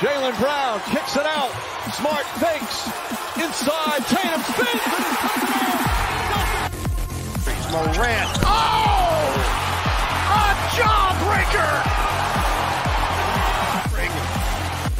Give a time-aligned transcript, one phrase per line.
[0.00, 1.52] Jalen Brown kicks it out.
[1.94, 2.88] Smart fakes.
[3.38, 4.02] Inside.
[4.10, 4.82] Tatum spins.
[7.70, 8.30] Morant.
[8.42, 9.34] Oh!
[10.30, 11.72] A jawbreaker!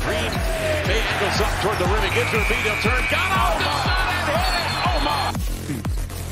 [0.05, 0.33] Green
[0.91, 2.03] angles up toward the rim.
[2.03, 2.63] He gets the beat.
[2.63, 3.03] He'll turn.
[3.11, 4.69] Got off the shot and hit it.
[4.87, 5.21] Oh, my.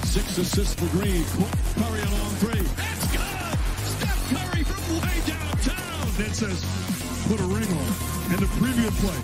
[0.05, 1.25] Six assists for Green.
[1.25, 2.63] Curry a long three.
[2.77, 3.59] That's good.
[3.87, 6.27] Steph Curry from way downtown.
[6.27, 6.59] It says,
[7.33, 7.89] put a ring on.
[8.31, 8.47] And the
[9.01, 9.17] play.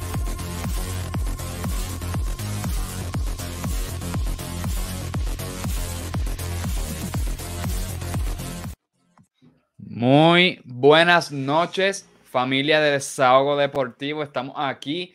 [9.78, 14.22] Muy buenas noches, familia de Desahogo Deportivo.
[14.22, 15.14] Estamos aquí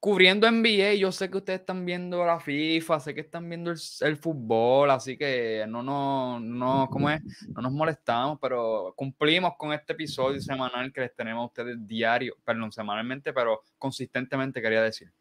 [0.00, 0.94] cubriendo NBA.
[0.94, 5.16] Yo sé que ustedes están viendo la FIFA, sé que están viendo el, fútbol, así
[5.16, 7.22] que no, no, no, ¿cómo es?
[7.48, 12.34] no nos molestamos, pero cumplimos con este episodio semanal que les tenemos a ustedes diario,
[12.42, 15.12] perdón, semanalmente, pero consistentemente quería decir.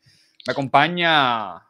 [0.47, 1.61] Me acompaña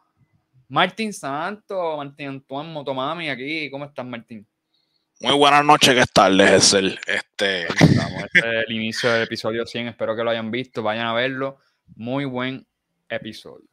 [0.68, 3.68] Martín Santo, Martín Antoine Motomami aquí.
[3.70, 4.46] ¿Cómo estás, Martín?
[5.22, 6.40] Muy buenas noches, ¿qué tal?
[6.40, 7.64] Es el, este...
[7.64, 11.58] este es el inicio del episodio 100, espero que lo hayan visto, vayan a verlo.
[11.96, 12.66] Muy buen
[13.10, 13.68] episodio.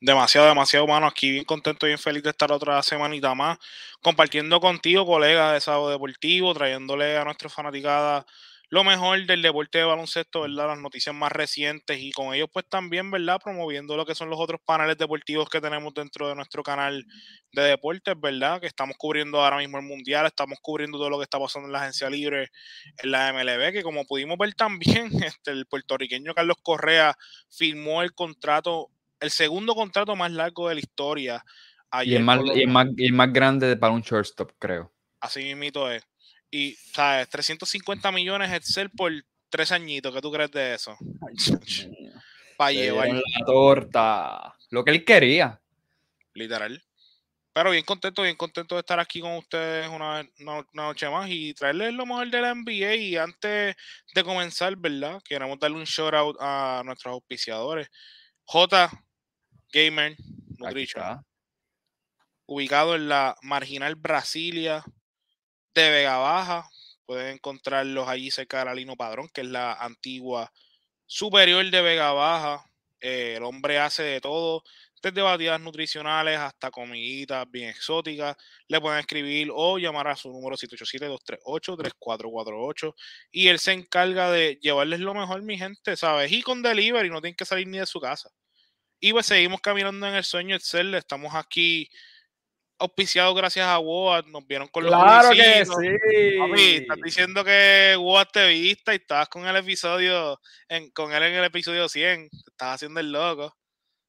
[0.00, 1.06] Demasiado, demasiado, humano.
[1.06, 3.58] Aquí bien contento bien feliz de estar otra semanita más
[4.02, 8.26] compartiendo contigo, colegas de Sábado Deportivo, trayéndole a nuestra fanaticada
[8.72, 10.68] lo mejor del deporte de baloncesto, ¿verdad?
[10.68, 13.38] Las noticias más recientes y con ellos pues también, ¿verdad?
[13.38, 17.04] Promoviendo lo que son los otros paneles deportivos que tenemos dentro de nuestro canal
[17.52, 18.62] de deportes, ¿verdad?
[18.62, 21.72] Que estamos cubriendo ahora mismo el Mundial, estamos cubriendo todo lo que está pasando en
[21.72, 22.48] la agencia libre,
[23.02, 27.14] en la MLB, que como pudimos ver también, este, el puertorriqueño Carlos Correa
[27.50, 28.88] firmó el contrato,
[29.20, 31.44] el segundo contrato más largo de la historia.
[32.04, 34.90] y, el más, y, más, y más grande para un shortstop, creo.
[35.20, 36.02] Así mismo es.
[36.52, 37.30] Y, ¿sabes?
[37.30, 39.10] 350 millones Excel por
[39.48, 40.14] tres añitos.
[40.14, 40.96] ¿Qué tú crees de eso?
[42.58, 43.08] Para llevar.
[43.08, 44.54] La torta.
[44.68, 45.58] Lo que él quería.
[46.34, 46.84] Literal.
[47.54, 50.26] Pero bien contento, bien contento de estar aquí con ustedes una,
[50.72, 52.94] noche más y traerles lo mejor de la NBA.
[52.96, 53.74] Y antes
[54.14, 55.22] de comenzar, ¿verdad?
[55.24, 57.88] Queremos darle un shout out a nuestros auspiciadores.
[58.44, 58.90] J
[59.72, 60.16] Gamer
[60.58, 61.24] Nutrition.
[62.44, 64.84] Ubicado en la marginal Brasilia,
[65.74, 66.68] de Vega Baja.
[67.06, 70.52] Pueden encontrarlos allí cerca de la Lino Padrón, que es la antigua
[71.06, 72.64] superior de Vega Baja.
[73.00, 74.62] Eh, el hombre hace de todo,
[75.02, 78.36] desde batidas nutricionales hasta comiditas bien exóticas.
[78.68, 82.94] Le pueden escribir o llamar a su número 787-238-3448
[83.32, 86.30] y él se encarga de llevarles lo mejor, mi gente, ¿sabes?
[86.30, 88.30] Y con delivery, no tienen que salir ni de su casa.
[89.00, 90.94] Y pues seguimos caminando en el sueño Excel.
[90.94, 91.90] Estamos aquí
[92.82, 96.38] auspiciado gracias a WOAD, nos vieron con los Claro que sí.
[96.38, 101.22] Papi, estás diciendo que WOAD te vista y estabas con el episodio, en, con él
[101.22, 102.28] en el episodio 100.
[102.32, 103.56] estás haciendo el loco.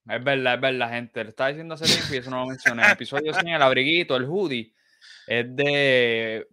[0.07, 1.23] Es verdad, es verdad, gente.
[1.23, 2.83] Lo estaba diciendo hace tiempo y eso no lo mencioné.
[2.83, 4.73] El episodio 100, el abriguito, el hoodie,
[5.27, 6.47] es de.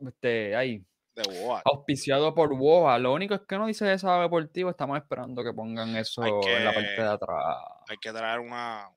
[0.00, 0.82] Este, ahí.
[1.14, 1.62] De WOAD.
[1.64, 3.00] Auspiciado por WOAD.
[3.00, 4.70] Lo único es que no dice de sábado deportivo.
[4.70, 7.56] Estamos esperando que pongan eso en la parte de atrás.
[7.88, 8.88] Hay que traer una,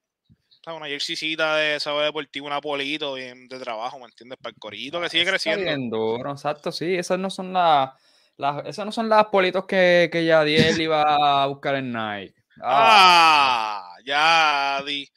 [0.68, 4.38] una jerseycita de sábado deportivo, un apolito de trabajo, ¿me entiendes?
[4.42, 5.64] Para el corito que sigue creciendo.
[5.64, 6.96] Bien duro, exacto, sí.
[6.96, 7.92] Esas no son las,
[8.38, 12.36] las esas no son las politos que, que Yadiel iba a buscar en Nike.
[12.62, 15.08] Ah, ya di.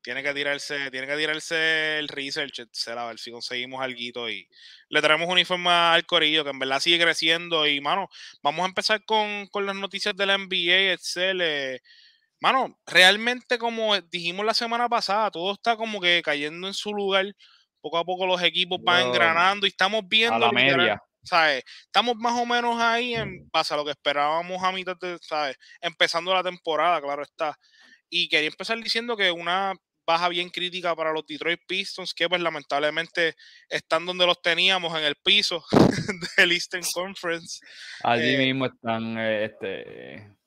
[0.00, 4.48] Tiene que tirarse, tiene que tirarse el research, a ver si conseguimos algo y
[4.88, 7.66] le traemos un uniforme al corillo que en verdad sigue creciendo.
[7.66, 8.08] Y mano,
[8.42, 11.42] vamos a empezar con, con las noticias de la NBA, Excel.
[12.38, 16.92] Eh, mano, realmente como dijimos la semana pasada, todo está como que cayendo en su
[16.92, 17.26] lugar.
[17.80, 20.38] Poco a poco los equipos van engranando y estamos viendo.
[20.38, 21.02] la media.
[21.22, 21.62] ¿sabes?
[21.84, 25.56] Estamos más o menos ahí en base a lo que esperábamos a mitad de, ¿sabes?
[25.80, 27.56] Empezando la temporada, claro está.
[28.08, 29.74] Y quería empezar diciendo que una
[30.06, 33.34] baja bien crítica para los Detroit Pistons, que pues lamentablemente
[33.68, 35.62] están donde los teníamos en el piso
[36.38, 37.60] del Eastern Conference.
[38.02, 40.37] Allí eh, mismo están eh, este,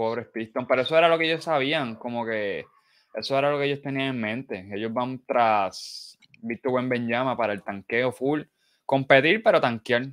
[0.00, 2.64] pobres Pistons, pero eso era lo que ellos sabían, como que
[3.12, 4.68] eso era lo que ellos tenían en mente.
[4.72, 8.44] Ellos van tras Víctor Buen Benjama para el tanqueo full,
[8.86, 10.06] competir, pero tanquear.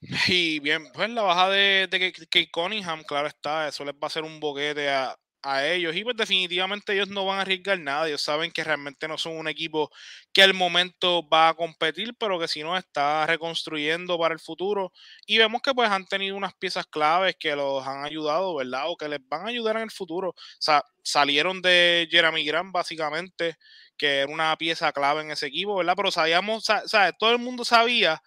[0.26, 4.06] Y bien, pues la baja de, de Kate Cunningham, claro está, eso les va a
[4.06, 8.08] hacer un boquete a, a ellos y pues definitivamente ellos no van a arriesgar nada,
[8.08, 9.90] ellos saben que realmente no son un equipo
[10.32, 14.92] que al momento va a competir, pero que si no está reconstruyendo para el futuro
[15.26, 18.84] y vemos que pues han tenido unas piezas claves que los han ayudado, ¿verdad?
[18.88, 20.30] O que les van a ayudar en el futuro.
[20.30, 23.56] O sea, salieron de Jeremy Grant básicamente,
[23.96, 25.94] que era una pieza clave en ese equipo, ¿verdad?
[25.96, 28.22] Pero sabíamos, o sea, todo el mundo sabía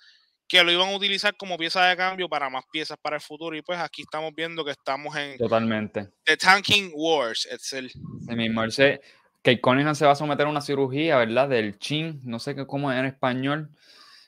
[0.53, 3.55] que lo iban a utilizar como pieza de cambio para más piezas para el futuro.
[3.57, 6.09] Y pues aquí estamos viendo que estamos en Totalmente.
[6.25, 7.47] The Tanking Wars.
[7.49, 9.01] Es el, Sí mismo, él se-
[9.41, 11.49] Kate Cunningham se va a someter a una cirugía, ¿verdad?
[11.49, 13.69] Del chin, no sé cómo es en español.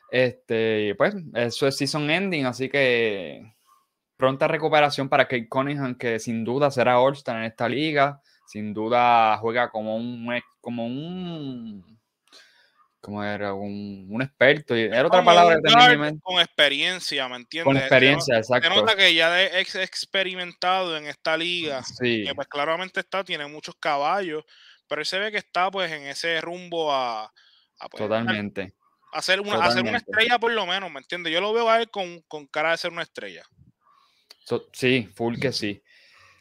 [0.09, 3.53] Este, pues, eso es season ending, así que
[4.17, 8.19] pronta recuperación para Kate Cunningham, que sin duda será All-Star en esta liga.
[8.47, 10.27] Sin duda juega como un,
[10.59, 11.94] como un,
[13.05, 14.73] como era, un, un experto.
[14.73, 15.59] Era otra palabra
[16.23, 17.65] con experiencia, ¿me entiendes?
[17.65, 18.69] Con Se experiencia, Se exacto.
[18.69, 23.75] nota que ya ex experimentado en esta liga, Sí, que pues claramente está, tiene muchos
[23.75, 24.43] caballos,
[24.87, 28.73] pero él se ve que está pues en ese rumbo a, a, pues, totalmente.
[29.13, 29.97] a hacer una, a ser una Totalmente.
[29.97, 31.31] estrella por lo menos, ¿me entiendes?
[31.31, 33.43] Yo lo veo a él con, con cara de ser una estrella.
[34.45, 35.79] So- sí, full que sí.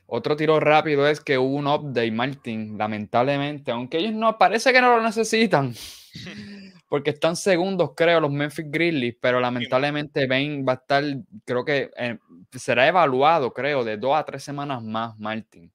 [0.06, 4.81] Otro tiro rápido es que hubo un update, Martin, lamentablemente, aunque ellos no, parece que
[4.81, 5.75] no lo necesitan,
[6.89, 11.03] porque están segundos, creo, los Memphis Grizzlies, pero lamentablemente Ben va a estar,
[11.45, 12.19] creo que eh,
[12.53, 15.73] será evaluado, creo, de dos a tres semanas más, Martin.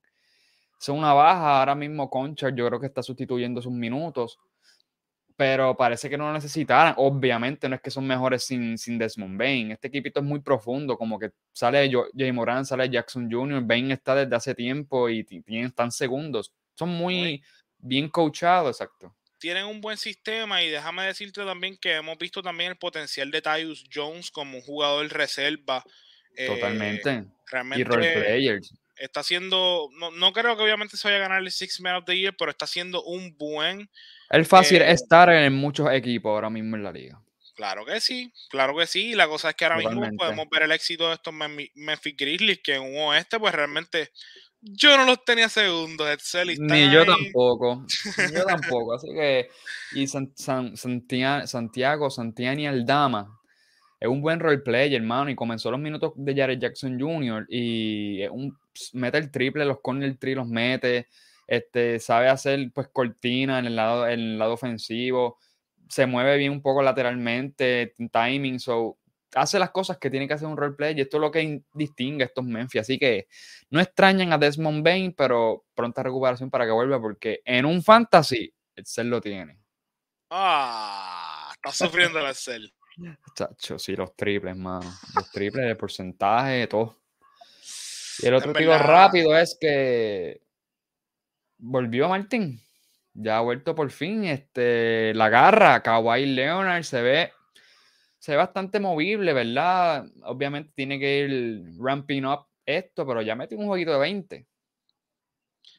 [0.79, 4.39] Es una baja, ahora mismo Conchar yo creo que está sustituyendo sus minutos,
[5.39, 6.95] pero parece que no lo necesitaran.
[6.97, 9.71] Obviamente no es que son mejores sin, sin Desmond Bain.
[9.71, 14.15] Este equipito es muy profundo, como que sale Jay Moran, sale Jackson Jr., Bain está
[14.15, 16.51] desde hace tiempo y ti- tienen, están segundos.
[16.75, 17.41] Son muy
[17.77, 19.15] bien coachados, exacto.
[19.37, 23.41] Tienen un buen sistema y déjame decirte también que hemos visto también el potencial de
[23.41, 25.81] Tyus Jones como un jugador reserva.
[26.35, 27.11] Eh, Totalmente.
[27.13, 28.73] Y Realmente role players.
[28.99, 32.05] Está haciendo, no, no creo que obviamente se vaya a ganar el Six Man of
[32.05, 33.89] the Year, pero está haciendo un buen
[34.29, 37.21] Es fácil eh, estar en muchos equipos ahora mismo en la liga.
[37.55, 39.07] Claro que sí, claro que sí.
[39.11, 42.59] Y la cosa es que ahora mismo podemos ver el éxito de estos Memphis Grizzlies,
[42.63, 44.11] que en un oeste, pues realmente
[44.61, 46.51] yo no los tenía segundos, Excel.
[46.51, 47.85] y Ni yo tampoco.
[48.17, 48.93] Ni yo tampoco.
[48.95, 49.49] Así que.
[49.93, 53.37] Y San- San- Santia- Santiago, Santiani Aldama.
[53.99, 55.29] Es un buen role player, hermano.
[55.29, 57.45] Y comenzó los minutos de Jared Jackson Jr.
[57.49, 58.57] Y es un,
[58.93, 61.07] mete el triple, los corner tree los mete.
[61.47, 65.37] Este, sabe hacer pues cortina en el lado, en el lado ofensivo.
[65.87, 67.95] Se mueve bien un poco lateralmente.
[68.11, 68.59] Timing.
[68.59, 68.99] So,
[69.33, 70.97] hace las cosas que tiene que hacer un role player.
[70.97, 72.81] Y esto es lo que in- distingue a estos Memphis.
[72.81, 73.27] Así que
[73.71, 78.53] no extrañan a Desmond Bain, pero pronta recuperación para que vuelva, porque en un fantasy,
[78.75, 79.59] Excel lo tiene.
[80.29, 82.71] Ah, está sufriendo el Excel.
[83.35, 84.91] Chacho, sí, los triples, mano.
[85.15, 86.98] Los triples de porcentaje, todo.
[88.21, 90.41] Y el otro tiro rápido es que
[91.57, 92.61] volvió Martín.
[93.13, 94.25] Ya ha vuelto por fin.
[94.25, 97.33] Este, la garra, Kawhi Leonard se ve,
[98.17, 100.05] se ve bastante movible, ¿verdad?
[100.23, 104.47] Obviamente tiene que ir ramping up esto, pero ya metió un jueguito de 20.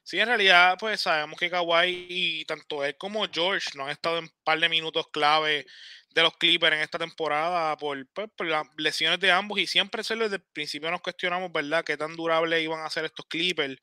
[0.02, 4.18] Sí, en realidad, pues sabemos que Kawhi y tanto él como George no han estado
[4.18, 5.66] en un par de minutos clave
[6.14, 10.02] de los Clippers en esta temporada por, pues, por las lesiones de ambos y siempre
[10.04, 13.80] se desde el principio nos cuestionamos, ¿verdad?, qué tan durables iban a ser estos Clippers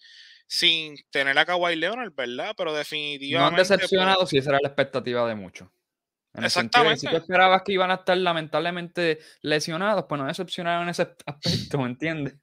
[0.47, 2.53] sin tener a Kawhi Leonard, ¿verdad?
[2.57, 3.55] Pero No han definitivamente...
[3.55, 5.67] pues, decepcionado si esa era la expectativa de muchos.
[6.33, 7.17] En el sentido de que Si tú Exactamente.
[7.33, 12.35] esperabas que iban a estar lamentablemente lesionados, pues no decepcionaron en ese aspecto, ¿me entiendes?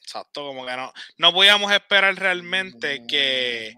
[0.00, 3.74] Exacto, como que no, no podíamos esperar realmente que.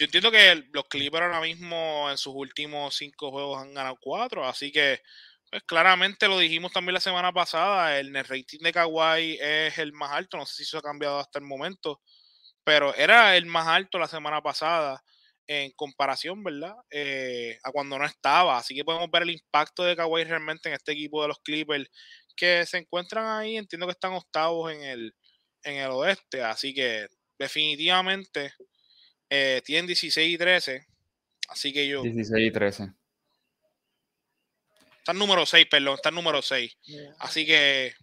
[0.00, 4.46] Yo entiendo que los Clippers ahora mismo en sus últimos cinco juegos han ganado cuatro,
[4.48, 5.02] así que
[5.50, 9.92] pues claramente lo dijimos también la semana pasada, el net rating de Kawhi es el
[9.92, 12.00] más alto, no sé si eso ha cambiado hasta el momento,
[12.64, 15.04] pero era el más alto la semana pasada
[15.46, 16.76] en comparación, ¿verdad?
[16.90, 20.76] Eh, a cuando no estaba, así que podemos ver el impacto de Kawhi realmente en
[20.76, 21.90] este equipo de los Clippers
[22.34, 25.14] que se encuentran ahí, entiendo que están octavos en el,
[25.62, 27.06] en el oeste, así que
[27.38, 28.54] definitivamente
[29.30, 30.86] eh, tienen 16 y 13,
[31.48, 32.92] así que yo, 16 y 13.
[34.98, 36.76] están número 6, perdón, están número 6,
[37.20, 37.94] así que,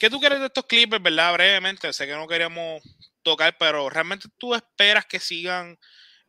[0.00, 1.34] ¿qué tú quieres de estos Clippers, verdad?
[1.34, 2.82] Brevemente, sé que no queremos
[3.22, 5.78] tocar, pero realmente tú esperas que sigan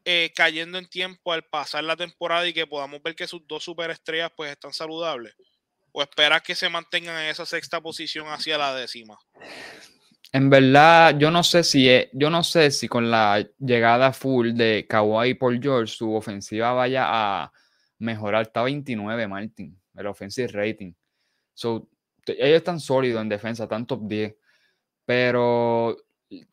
[0.06, 3.64] eh, cayendo en tiempo al pasar la temporada y que podamos ver que sus dos
[3.64, 5.34] superestrellas pues están saludables,
[5.92, 9.18] o esperas que se mantengan en esa sexta posición hacia la décima.
[10.32, 14.52] En verdad, yo no sé si es- yo no sé si con la llegada full
[14.54, 17.52] de Kawhi Paul George su ofensiva vaya a
[17.98, 18.44] mejorar.
[18.44, 20.94] Está 29, Martin, el offensive rating.
[21.56, 21.90] So,
[22.28, 24.36] ellos están sólidos en defensa, están top 10.
[25.06, 25.98] Pero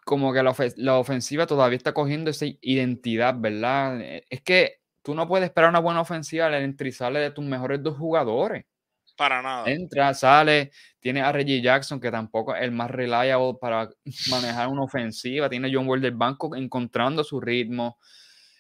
[0.05, 4.01] como que la, ofe- la ofensiva todavía está cogiendo esa identidad, ¿verdad?
[4.31, 7.97] Es que tú no puedes esperar una buena ofensiva al entrizarle de tus mejores dos
[7.99, 8.65] jugadores.
[9.17, 9.71] Para nada.
[9.71, 10.71] Entra, sale,
[11.01, 13.89] tiene a Reggie Jackson, que tampoco es el más reliable para
[14.31, 15.49] manejar una ofensiva.
[15.49, 17.99] Tiene a John Wall del banco encontrando su ritmo.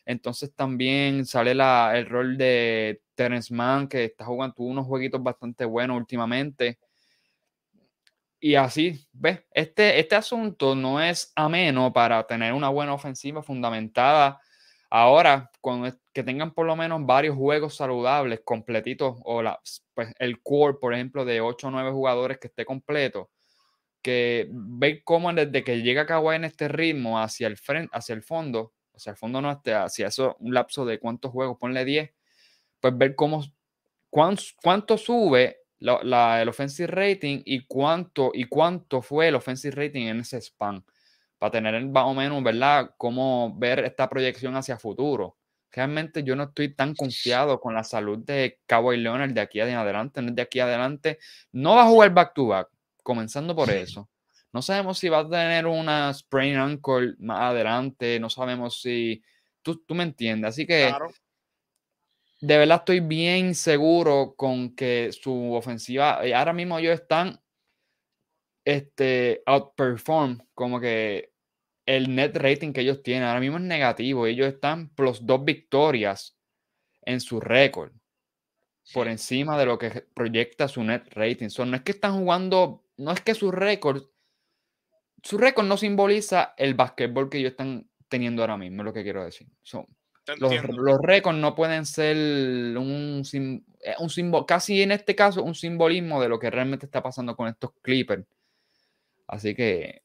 [0.06, 5.64] Entonces también sale la, el rol de Terence Mann, que está jugando unos jueguitos bastante
[5.64, 6.78] buenos últimamente.
[8.40, 9.40] y así, ¿ves?
[9.52, 14.40] Este, este asunto no es ameno para tener una buena ofensiva fundamentada
[14.96, 19.60] ahora, con que tengan por lo menos varios juegos saludables, completitos, o la,
[19.94, 23.30] pues, el core, por ejemplo, de 8 o 9 jugadores que esté completo,
[24.02, 28.22] que ver cómo desde que llega Kawhi en este ritmo hacia el, frente, hacia el
[28.22, 32.10] fondo, hacia el fondo no, hacia, eso, un lapso de cuántos juegos, ponle 10,
[32.80, 33.44] pues ver cómo,
[34.08, 40.06] cuánto, cuánto sube la, el offensive rating y cuánto, y cuánto fue el offensive rating
[40.06, 40.84] en ese span.
[41.38, 42.90] Para tener más o menos, ¿verdad?
[42.96, 45.36] Cómo ver esta proyección hacia futuro.
[45.70, 50.22] Realmente yo no estoy tan confiado con la salud de Cowboy Leonard de aquí adelante.
[50.22, 51.18] No de aquí adelante.
[51.52, 52.68] No va a jugar back to back,
[53.02, 54.08] comenzando por eso.
[54.52, 58.18] No sabemos si va a tener una sprain ankle más adelante.
[58.18, 59.22] No sabemos si.
[59.60, 60.50] Tú, tú me entiendes.
[60.50, 60.90] Así que
[62.40, 67.40] de verdad estoy bien seguro con que su ofensiva, eh, ahora mismo ellos están
[68.66, 71.32] este, outperform, como que
[71.86, 74.26] el net rating que ellos tienen ahora mismo es negativo.
[74.26, 76.36] Ellos están plus dos victorias
[77.02, 77.92] en su récord,
[78.92, 81.48] por encima de lo que proyecta su net rating.
[81.64, 84.02] no es que están jugando, no es que su récord,
[85.22, 89.04] su récord no simboliza el basquetbol que ellos están teniendo ahora mismo, es lo que
[89.04, 89.46] quiero decir.
[89.62, 89.86] Son,
[90.38, 92.16] los, los récords no pueden ser
[92.76, 97.36] un, eh, un casi en este caso, un simbolismo de lo que realmente está pasando
[97.36, 98.26] con estos Clippers.
[99.26, 100.02] Así que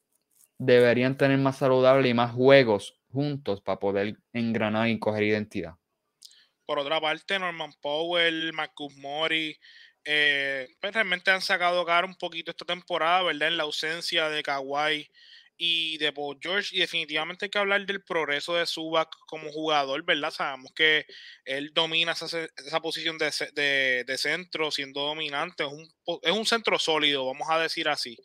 [0.57, 5.75] deberían tener más saludable y más juegos juntos para poder engranar y coger identidad.
[6.65, 9.57] Por otra parte, Norman Powell, Marcus Mori,
[10.03, 13.49] eh, pues realmente han sacado cara un poquito esta temporada, ¿verdad?
[13.49, 15.09] En la ausencia de Kawhi
[15.57, 16.75] y de Paul George.
[16.75, 20.31] Y definitivamente hay que hablar del progreso de Zubac como jugador, ¿verdad?
[20.31, 21.05] Sabemos que
[21.45, 22.25] él domina esa,
[22.55, 25.63] esa posición de, de, centro, siendo dominante.
[25.63, 25.87] Es un,
[26.23, 28.17] es un centro sólido, vamos a decir así.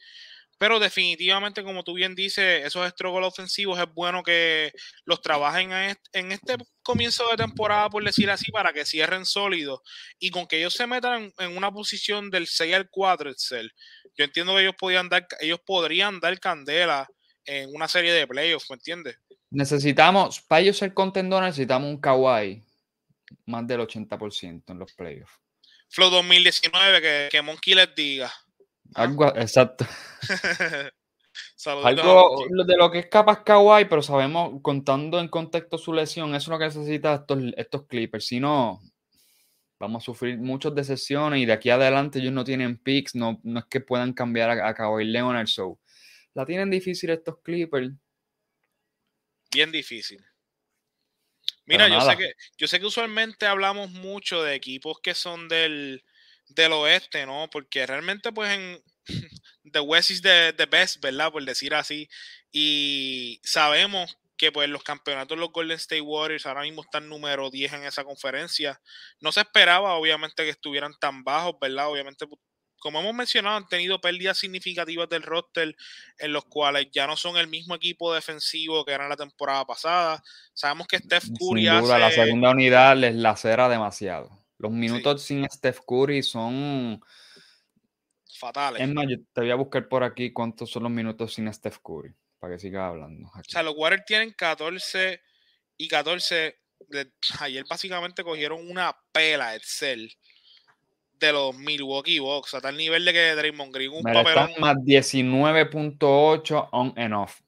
[0.58, 4.72] Pero definitivamente, como tú bien dices, esos struggles ofensivos es bueno que
[5.04, 5.70] los trabajen
[6.12, 9.80] en este comienzo de temporada, por decir así, para que cierren sólidos
[10.18, 13.70] y con que ellos se metan en una posición del 6 al 4, Excel.
[14.16, 17.06] Yo entiendo que ellos, podían dar, ellos podrían dar candela
[17.44, 19.18] en una serie de playoffs, ¿me entiendes?
[19.50, 22.64] Necesitamos, para ellos ser contendores, necesitamos un Kawhi
[23.44, 25.32] más del 80% en los playoffs.
[25.88, 28.32] Flow 2019, que, que Monkey les diga.
[28.96, 29.86] Algo, exacto.
[31.84, 36.36] Algo de lo que es capaz Kawhi, pero sabemos, contando en contexto su lesión, eso
[36.36, 38.26] es lo que necesita estos, estos Clippers.
[38.26, 38.80] Si no,
[39.78, 43.60] vamos a sufrir muchas decepciones y de aquí adelante ellos no tienen picks, no, no
[43.60, 45.48] es que puedan cambiar a, a Kawhi Leonard.
[45.48, 45.78] So,
[46.34, 47.92] la tienen difícil estos Clippers.
[49.50, 50.24] Bien difícil.
[51.66, 56.04] Mira, yo sé, que, yo sé que usualmente hablamos mucho de equipos que son del,
[56.48, 57.48] del oeste, ¿no?
[57.50, 58.82] Porque realmente, pues, en
[59.72, 61.32] The West is the, best, ¿verdad?
[61.32, 62.08] Por decir así.
[62.52, 67.50] Y sabemos que, pues, los campeonatos de los Golden State Warriors ahora mismo están número
[67.50, 68.80] 10 en esa conferencia.
[69.20, 71.88] No se esperaba, obviamente, que estuvieran tan bajos, ¿verdad?
[71.88, 72.26] Obviamente,
[72.78, 75.74] como hemos mencionado, han tenido pérdidas significativas del roster
[76.18, 80.22] en los cuales ya no son el mismo equipo defensivo que eran la temporada pasada.
[80.52, 84.45] Sabemos que Steph Curry Sin duda, la segunda unidad les lacera demasiado.
[84.58, 87.00] Los minutos sin Steph Curry son
[88.38, 88.80] fatales.
[88.80, 91.78] Es más, yo te voy a buscar por aquí cuántos son los minutos sin Steph
[91.82, 93.28] Curry para que siga hablando.
[93.28, 95.20] O sea, los Warriors tienen 14
[95.76, 96.56] y 14.
[97.40, 100.12] ayer básicamente cogieron una pela Excel
[101.18, 104.50] de los Milwaukee Bucks a tal nivel de que Draymond Green un papelón.
[104.58, 107.40] más 19.8 on and off.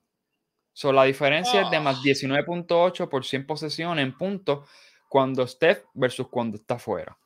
[0.73, 3.11] So, la diferencia es de más 19.8 ah.
[3.11, 4.69] por 100 posesiones en puntos
[5.09, 7.19] cuando Steph versus cuando está fuera.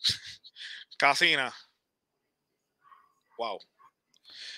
[0.98, 1.54] Casina.
[3.36, 3.58] Wow.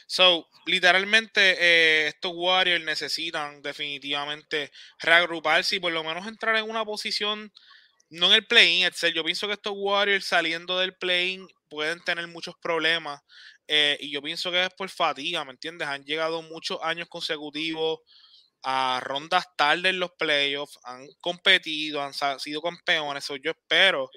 [0.06, 6.84] So, literalmente, eh, estos Warriors necesitan definitivamente reagruparse y por lo menos entrar en una
[6.84, 7.52] posición
[8.08, 12.54] no en el play-in, Yo pienso que estos Warriors saliendo del play-in pueden tener muchos
[12.62, 13.20] problemas.
[13.66, 15.88] Eh, y yo pienso que es por fatiga, ¿me entiendes?
[15.88, 18.00] Han llegado muchos años consecutivos
[18.62, 23.28] a rondas tarde en los playoffs, han competido, han sido campeones.
[23.42, 24.10] yo espero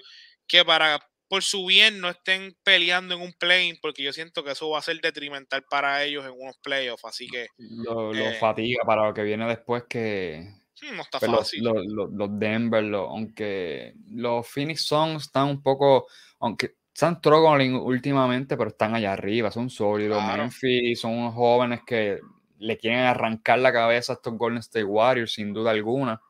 [0.46, 0.98] que para
[1.30, 4.80] por su bien no estén peleando en un play-in, porque yo siento que eso va
[4.80, 7.04] a ser detrimental para ellos en unos playoffs.
[7.04, 7.46] Así que.
[7.56, 10.44] Lo, eh, fatiga para lo que viene después que
[10.92, 11.62] no está fácil.
[11.62, 16.08] Los, Denver, aunque los Phoenix son están un poco,
[16.40, 20.20] aunque están struggling últimamente, pero están allá arriba, son sólidos.
[20.24, 22.18] Memphis son unos jóvenes que
[22.60, 26.20] le quieren arrancar la cabeza a estos Golden State Warriors, sin duda alguna.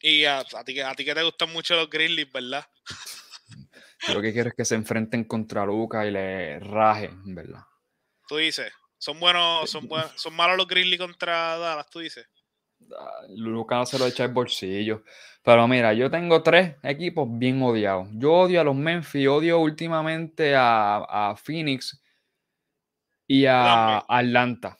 [0.00, 2.66] Y a, ti, a ti que te gustan mucho los Grizzlies, ¿verdad?
[4.08, 7.64] Yo lo que quiero es que se enfrenten contra Luca y le rajen, ¿verdad?
[8.30, 8.72] tú dices.
[8.96, 12.28] Son buenos, son buenos, son malos los Grizzlies contra Dallas, tú dices.
[12.96, 15.02] Ah, Lucas se lo echa el bolsillo.
[15.42, 18.08] Pero mira, yo tengo tres equipos bien odiados.
[18.12, 22.00] Yo odio a los Memphis, odio últimamente a, a Phoenix
[23.30, 24.76] y a Atlanta.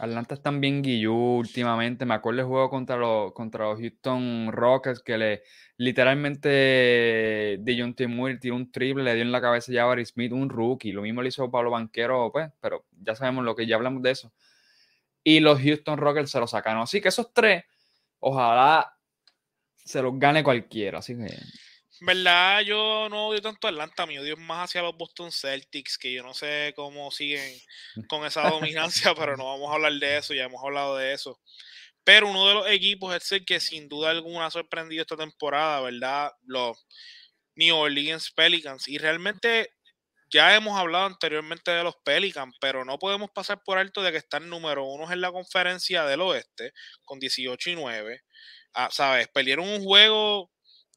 [0.00, 2.04] Atlanta están bien guillú últimamente.
[2.04, 5.42] Me acuerdo el juego contra los, contra los Houston Rockets que le
[5.76, 10.48] literalmente John Moore tiró un triple, le dio en la cabeza a Jabari Smith, un
[10.48, 10.90] rookie.
[10.90, 14.10] Lo mismo le hizo Pablo Banquero, pues, pero ya sabemos lo que ya hablamos de
[14.10, 14.32] eso.
[15.22, 16.82] Y los Houston Rockets se lo sacaron.
[16.82, 17.62] Así que esos tres,
[18.18, 18.92] ojalá
[19.76, 20.98] se los gane cualquiera.
[20.98, 21.28] Así que
[22.00, 25.98] verdad, yo no odio tanto a Atlanta, mi odio es más hacia los Boston Celtics,
[25.98, 27.58] que yo no sé cómo siguen
[28.08, 31.40] con esa dominancia, pero no vamos a hablar de eso, ya hemos hablado de eso.
[32.04, 35.80] Pero uno de los equipos es el que sin duda alguna ha sorprendido esta temporada,
[35.82, 36.32] ¿verdad?
[36.44, 36.86] Los
[37.54, 38.88] New Orleans Pelicans.
[38.88, 39.74] Y realmente
[40.32, 44.18] ya hemos hablado anteriormente de los Pelicans, pero no podemos pasar por alto de que
[44.18, 46.72] están número uno en la conferencia del oeste,
[47.04, 48.22] con 18 y 9.
[48.74, 49.28] Ah, ¿Sabes?
[49.28, 50.50] Perdieron un juego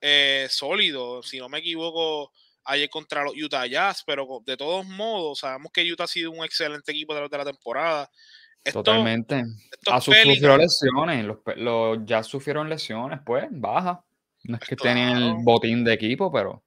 [0.06, 2.34] eh, sólido, si no me equivoco,
[2.66, 6.44] ayer contra los Utah Jazz, pero de todos modos, sabemos que Utah ha sido un
[6.44, 8.12] excelente equipo de la, temporada.
[8.74, 9.44] Totalmente.
[9.90, 14.04] a sus sufrió lesiones, los, los, Jazz sufrieron lesiones, pues, baja.
[14.44, 16.66] No es que tenían el botín de equipo, pero.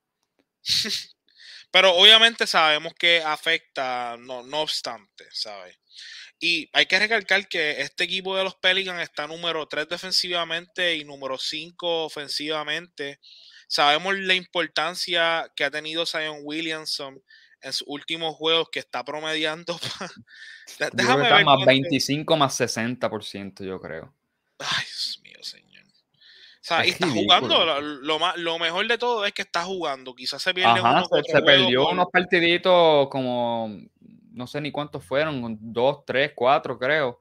[1.71, 5.79] pero obviamente sabemos que afecta, no, no obstante, ¿sabes?
[6.39, 11.05] Y hay que recalcar que este equipo de los Pelicans está número 3 defensivamente y
[11.05, 13.21] número 5 ofensivamente.
[13.69, 17.23] Sabemos la importancia que ha tenido Zion Williamson
[17.63, 19.79] en sus últimos juegos, que está promediando.
[20.93, 24.15] Déjame ver más 25 más 60%, yo creo.
[24.59, 25.85] Ay, Dios mío, señor.
[25.85, 27.81] O sea, y está jugando.
[27.81, 30.15] Lo, lo, mejor de todo es que está jugando.
[30.15, 33.71] Quizás se pierde Ajá, se, perdió unos partiditos como
[34.37, 37.21] no sé ni cuántos fueron, dos, tres, cuatro creo,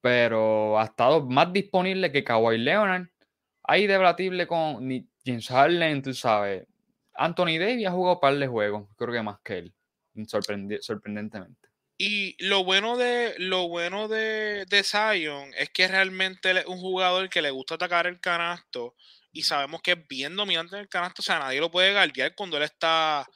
[0.00, 3.08] pero ha estado más disponible que Kawhi Leonard.
[3.64, 4.88] Ahí debatible con
[5.24, 6.66] James Harden, tú sabes.
[7.14, 9.74] Anthony Davis ha jugado un par de juegos, creo que más que él,
[10.26, 11.68] sorprendentemente.
[11.98, 17.28] Y lo bueno de lo bueno de, de Zion es que realmente es un jugador
[17.28, 18.94] que le gusta atacar el canasto
[19.32, 22.34] y sabemos que es bien dominante en el canasto, o sea, nadie lo puede guardiar
[22.34, 23.26] cuando él está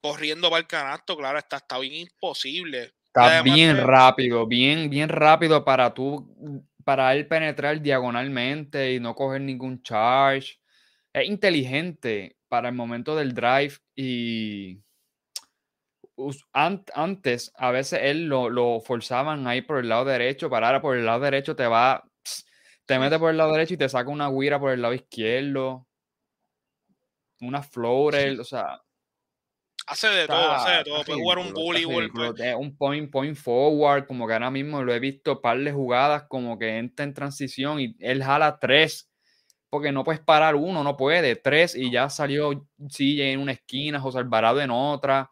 [0.00, 2.92] corriendo para el canasto, claro, está, está bien imposible.
[3.06, 9.40] Está bien rápido, bien, bien rápido para tú, para él penetrar diagonalmente y no coger
[9.40, 10.60] ningún charge.
[11.12, 14.80] Es inteligente para el momento del drive y
[16.52, 20.96] antes a veces él lo, lo forzaban ahí por el lado derecho, para ahora por
[20.96, 22.04] el lado derecho te va,
[22.86, 25.86] te mete por el lado derecho y te saca una guira por el lado izquierdo,
[27.40, 28.80] una floater, o sea,
[29.88, 31.02] Hace de todo, hace de todo.
[31.02, 35.40] Puede jugar un bully, Un point, point forward, como que ahora mismo lo he visto
[35.40, 39.10] par de jugadas como que entra en transición y él jala tres,
[39.70, 43.98] porque no puedes parar uno, no puede, tres y ya salió sí en una esquina,
[43.98, 45.30] José Alvarado en otra.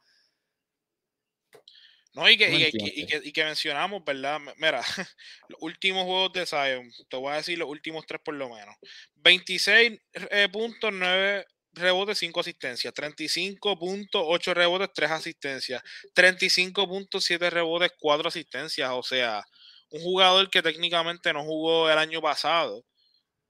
[2.15, 4.41] No, y que, y, que, mencionamos, ¿verdad?
[4.57, 4.81] Mira,
[5.51, 8.75] los últimos juegos de Zion, te voy a decir los últimos tres por lo menos.
[9.17, 11.45] 26 eh, puntos, 9
[11.77, 15.83] rebotes, 5 asistencias, 35.8 rebotes, 3 asistencias,
[16.15, 19.45] 35.7 rebotes, 4 asistencias, o sea,
[19.91, 22.85] un jugador que técnicamente no jugó el año pasado.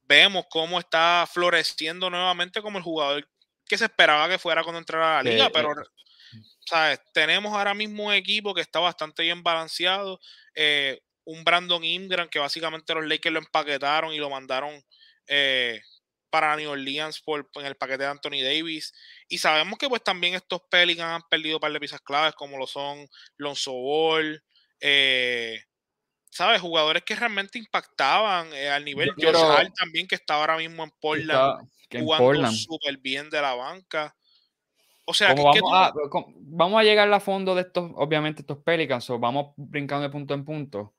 [0.04, 3.28] Vemos cómo está floreciendo nuevamente como el jugador
[3.68, 5.74] que se esperaba que fuera cuando entrara a la liga, pero
[6.64, 7.00] ¿sabes?
[7.12, 10.20] tenemos ahora mismo un equipo que está bastante bien balanceado.
[10.54, 14.80] Eh, un Brandon Ingram que básicamente los Lakers lo empaquetaron y lo mandaron
[15.26, 15.80] eh,
[16.30, 18.92] para New Orleans por, en el paquete de Anthony Davis.
[19.28, 22.58] Y sabemos que pues también estos Pelicans han perdido un par de piezas claves como
[22.58, 24.42] lo son Lonzo Ball,
[24.80, 25.62] eh,
[26.30, 26.60] ¿sabes?
[26.60, 29.12] Jugadores que realmente impactaban eh, al nivel.
[29.16, 34.14] Josh Hart también que está ahora mismo en Portland jugando súper bien de la banca.
[35.08, 35.92] O sea, vamos, a,
[36.40, 40.34] vamos, a, llegar a fondo de estos, obviamente, estos Pelicans, o vamos brincando de punto
[40.34, 40.95] en punto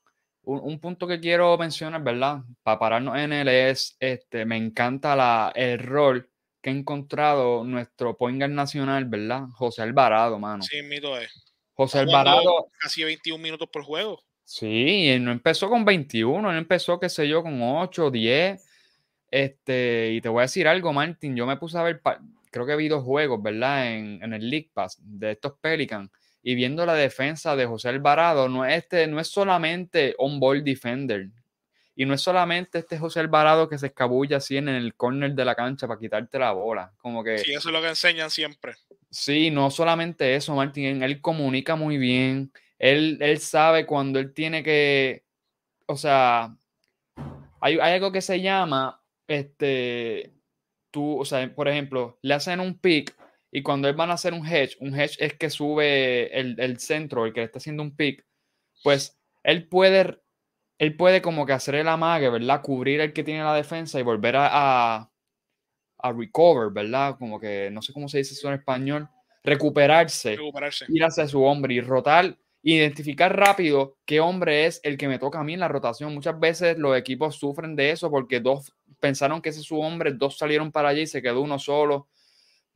[0.47, 2.41] un, punto que quiero mencionar, ¿verdad?
[2.63, 6.29] Para pararnos en él es, este, me encanta la, el rol
[6.61, 9.43] que ha encontrado nuestro point nacional, ¿verdad?
[9.53, 10.63] José Alvarado, mano.
[10.63, 11.29] Sí, mito es.
[11.73, 12.69] José Alvarado.
[12.79, 14.23] Casi 21 minutos por juego.
[14.43, 18.65] Sí, él no empezó con 21, él empezó, qué sé yo, con 8, 10.
[19.29, 22.01] Este, y te voy a decir algo, Martín, yo me puse a ver,
[22.49, 23.93] creo que vi dos juegos, ¿verdad?
[23.93, 26.09] En, en el League Pass de estos Pelicans
[26.47, 31.27] y viendo la defensa de José Alvarado, no es, este, no es solamente on-ball defender.
[31.93, 35.43] Y no es solamente este José Alvarado que se escabulla así en el corner de
[35.43, 36.93] la cancha para quitarte la bola.
[36.99, 37.39] Como que.
[37.39, 38.75] Sí, eso es lo que enseñan siempre.
[39.09, 41.03] Sí, no solamente eso, Martín.
[41.03, 42.53] Él comunica muy bien.
[42.79, 45.25] Él, él sabe cuando él tiene que.
[45.85, 46.55] O sea,
[47.59, 49.01] hay, hay algo que se llama.
[49.27, 50.31] Este.
[50.91, 53.13] Tú, o sea, por ejemplo, le hacen un pick
[53.57, 56.77] y cuando él van a hacer un hedge, un hedge es que sube el, el
[56.77, 58.23] centro, el que le está haciendo un pick,
[58.83, 60.21] pues él puede
[60.77, 62.61] él puede como que hacer el amague, ¿verdad?
[62.61, 65.09] Cubrir el que tiene la defensa y volver a,
[65.97, 67.15] a, recover, ¿verdad?
[67.17, 69.09] Como que no sé cómo se dice eso en español.
[69.43, 70.85] Recuperarse, Recuperarse.
[70.89, 75.39] ir hacia su hombre y rotar, identificar rápido qué hombre es el que me toca
[75.39, 76.13] a mí en la rotación.
[76.13, 80.13] Muchas veces los equipos sufren de eso porque dos pensaron que ese es su hombre,
[80.13, 82.07] dos salieron para allí y se quedó uno solo.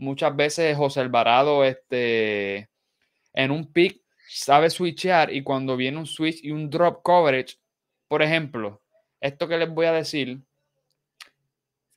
[0.02, 2.72] Muchas veces José Alvarado, este,
[3.36, 7.60] en un pick, sabe switchear y cuando viene un switch y un drop coverage,
[8.08, 8.82] por ejemplo,
[9.20, 10.42] esto que les voy a decir,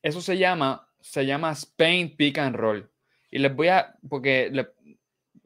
[0.03, 2.91] eso se llama, se llama Spain Pick and Roll.
[3.31, 4.69] Y les voy a, porque le,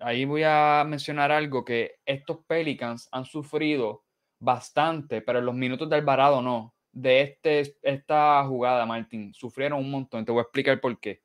[0.01, 4.03] ahí voy a mencionar algo que estos Pelicans han sufrido
[4.41, 6.75] bastante, pero en los minutos de Alvarado no.
[6.91, 10.25] De este, esta jugada, Martín, sufrieron un montón.
[10.25, 11.23] Te voy a explicar por qué.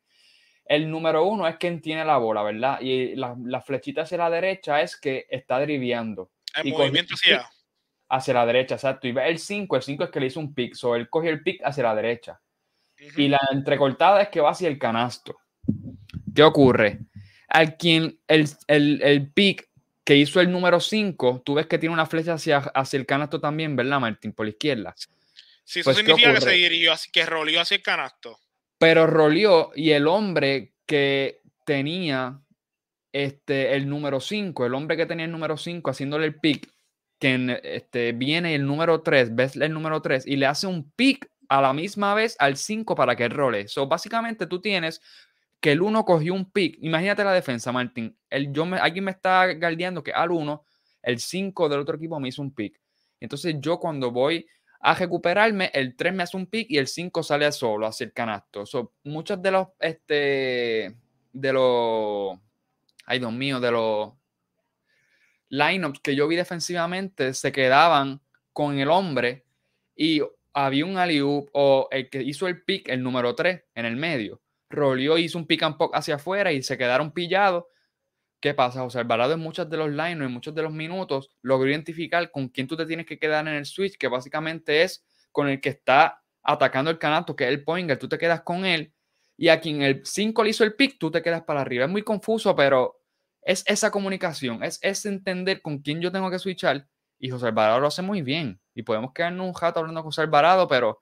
[0.65, 2.79] El número uno es quien tiene la bola, ¿verdad?
[2.81, 6.31] Y la, la flechita hacia la derecha es que está driviando.
[6.55, 7.49] El y movimiento hacia.
[8.09, 9.07] hacia la derecha, exacto.
[9.07, 11.43] Y el 5, el 5 es que le hizo un pick, so él cogió el
[11.43, 12.39] pick hacia la derecha.
[13.17, 15.37] Y la entrecortada es que va hacia el canasto.
[16.33, 16.99] ¿Qué ocurre?
[17.49, 19.69] Al quien el, el, el pick
[20.03, 23.39] que hizo el número 5, tú ves que tiene una flecha hacia, hacia el canasto
[23.39, 24.33] también, ¿verdad, Martín?
[24.33, 24.93] Por la izquierda.
[25.63, 28.39] Sí, eso pues, ¿qué significa que se dirigió así, que roleó hacia el canasto.
[28.77, 32.41] Pero roleó y el hombre que tenía
[33.11, 36.69] este, el número 5, el hombre que tenía el número 5 haciéndole el pick,
[37.19, 41.29] que este, viene el número 3, ves el número 3 y le hace un pick
[41.47, 43.67] a la misma vez al 5 para que role.
[43.67, 45.01] So, básicamente tú tienes
[45.61, 46.77] que el 1 cogió un pick.
[46.81, 48.17] Imagínate la defensa, Martín.
[48.29, 50.65] El, yo me, alguien me está guardiando que al 1,
[51.03, 52.81] el 5 del otro equipo me hizo un pick.
[53.19, 54.45] Entonces yo cuando voy
[54.85, 58.11] a recuperarme, el 3 me hace un pick y el 5 sale solo hacia el
[58.11, 58.65] canasto.
[58.65, 60.97] So, muchos de los, este,
[61.31, 62.37] de los,
[63.05, 64.11] ay Dios mío, de los
[65.47, 68.19] lineups que yo vi defensivamente se quedaban
[68.51, 69.45] con el hombre
[69.95, 70.21] y
[70.53, 74.41] había un alley o el que hizo el pick, el número 3 en el medio,
[74.69, 77.63] roleó y hizo un pick and pop hacia afuera y se quedaron pillados.
[78.43, 78.81] ¿Qué pasa?
[78.81, 82.49] José Alvarado en muchos de los lineups, en muchos de los minutos, logró identificar con
[82.49, 85.69] quién tú te tienes que quedar en el switch, que básicamente es con el que
[85.69, 88.93] está atacando el canasto, que es el pointer, tú te quedas con él,
[89.37, 91.85] y a quien el 5 le hizo el pick, tú te quedas para arriba.
[91.85, 92.99] Es muy confuso, pero
[93.43, 96.85] es esa comunicación, es, es entender con quién yo tengo que switchar,
[97.19, 100.19] y José Alvarado lo hace muy bien, y podemos quedarnos un rato hablando con José
[100.19, 101.01] Alvarado, pero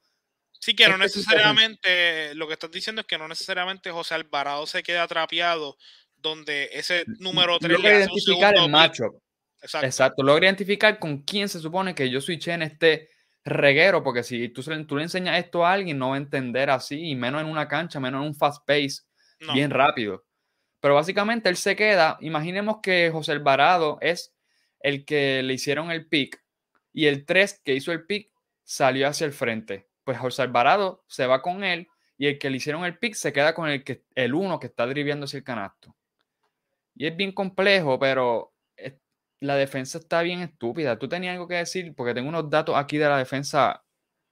[0.64, 4.84] Sí, que no necesariamente, lo que estás diciendo es que no necesariamente José Alvarado se
[4.84, 5.76] queda atrapeado
[6.22, 9.16] donde ese número 3 logra identificar el matchup.
[9.62, 9.86] Exacto.
[9.88, 13.10] Exacto, logra identificar con quién se supone que yo switché en este
[13.44, 16.20] reguero, porque si tú, se le- tú le enseñas esto a alguien, no va a
[16.20, 19.02] entender así, y menos en una cancha, menos en un fast pace,
[19.40, 19.54] No.
[19.54, 20.24] bien rápido.
[20.80, 24.34] Pero básicamente él se queda, imaginemos que José Alvarado es
[24.80, 26.42] el que le hicieron el pick,
[26.94, 28.32] y el 3 que hizo el pick
[28.64, 29.88] salió hacia el frente.
[30.04, 33.32] Pues José Alvarado se va con él, y el que le hicieron el pick se
[33.34, 35.96] queda con el, que, el 1 que está driviando hacia el canasto.
[37.02, 38.94] Y es bien complejo, pero es-
[39.42, 41.00] la defensa está bien estúpida.
[41.00, 43.84] Tú tenías algo que decir, porque tengo unos datos aquí de la defensa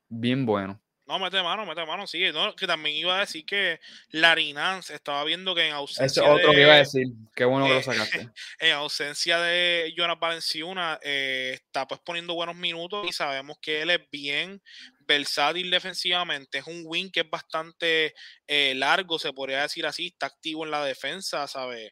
[0.07, 0.77] bien buenos.
[1.07, 2.31] No, mete mano, mete mano, sí.
[2.31, 3.79] No, que también iba a decir que
[4.11, 7.07] Larry Nance estaba viendo que en ausencia Ese es otro de, que iba a decir.
[7.35, 8.29] Qué bueno que lo sacaste.
[8.59, 13.89] en ausencia de Jonas Valenciuna, eh, está pues poniendo buenos minutos y sabemos que él
[13.89, 14.61] es bien
[15.07, 16.59] versátil defensivamente.
[16.59, 18.13] Es un win que es bastante
[18.45, 21.91] eh, largo, se podría decir así, está activo en la defensa, ¿sabes?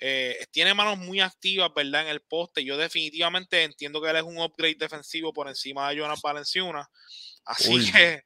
[0.00, 2.02] Eh, tiene manos muy activas, ¿verdad?
[2.02, 2.64] En el poste.
[2.64, 6.88] Yo definitivamente entiendo que él es un upgrade defensivo por encima de Jonas Valenciuna.
[7.44, 7.90] Así Uy.
[7.90, 8.24] que...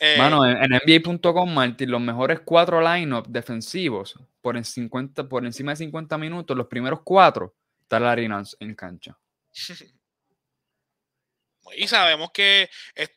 [0.00, 5.44] eh, Mano, en, en NBA.com, Martín, los mejores cuatro lineups defensivos por, en 50, por
[5.44, 9.18] encima de 50 minutos, los primeros cuatro, está Larry Nance en cancha.
[11.76, 12.68] Y sabemos que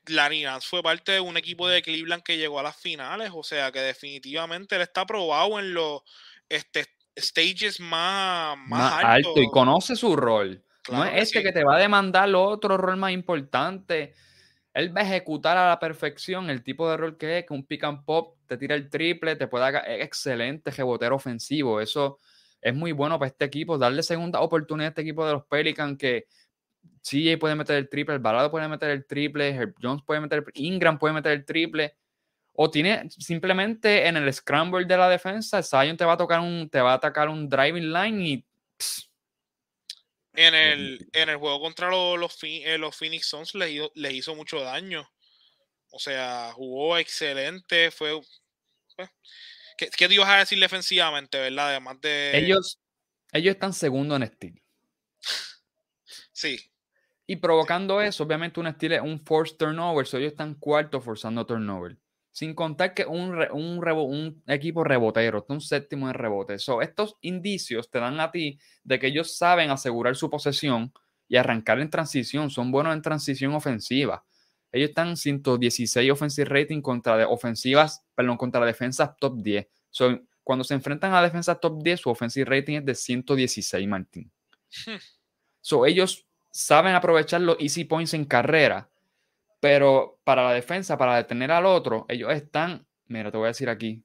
[0.07, 3.43] Larry Nance fue parte de un equipo de Cleveland que llegó a las finales, o
[3.43, 6.01] sea que definitivamente él está probado en los
[6.49, 6.85] este,
[7.17, 9.30] stages más, más, Más altos.
[9.30, 10.63] alto y conoce su rol.
[10.82, 11.45] Claro no es este sí.
[11.45, 14.13] que te va a demandar otro rol más importante.
[14.73, 17.65] Él va a ejecutar a la perfección el tipo de rol que es, que un
[17.65, 21.80] pick and pop te tira el triple, te puede hacer excelente rebotero ofensivo.
[21.80, 22.19] Eso
[22.60, 23.78] es muy bueno para este equipo.
[23.78, 26.26] Darle segunda oportunidad a este equipo de los Pelicans que
[27.02, 30.43] CJ puede meter el triple, el Balado puede meter el triple, Herb Jones puede meter
[30.45, 31.95] el Ingram puede meter el triple.
[32.53, 36.69] O tiene simplemente en el scramble de la defensa, Zion te va a tocar un,
[36.69, 38.45] te va a atacar un driving line y
[40.35, 44.35] en el, en el juego contra los, los, eh, los Phoenix Suns les, les, hizo
[44.35, 45.07] mucho daño.
[45.91, 47.91] O sea, jugó excelente.
[47.91, 48.19] Fue.
[48.95, 49.09] Pues,
[49.77, 51.69] ¿qué, ¿qué, te ibas a decir defensivamente, verdad?
[51.69, 52.31] Además de.
[52.35, 52.79] Ellos,
[53.31, 54.61] ellos están segundo en estilo.
[56.31, 56.59] sí.
[57.27, 60.07] Y provocando eso, obviamente un estilo un force turnover.
[60.07, 61.95] So ellos están cuarto forzando turnover.
[62.33, 66.57] Sin contar que un, un, un equipo rebotero, está un séptimo en rebote.
[66.57, 70.91] So, estos indicios te dan a ti de que ellos saben asegurar su posesión
[71.27, 72.49] y arrancar en transición.
[72.49, 74.25] Son buenos en transición ofensiva.
[74.71, 79.67] Ellos están 116 offensive rating contra de ofensivas, perdón, contra defensas top 10.
[79.91, 84.31] So, cuando se enfrentan a defensas top 10, su offensive rating es de 116, Martín.
[84.87, 84.97] Hmm.
[85.61, 88.89] So, ellos saben aprovechar los easy points en carrera
[89.63, 93.69] pero para la defensa, para detener al otro, ellos están, mira, te voy a decir
[93.69, 94.04] aquí,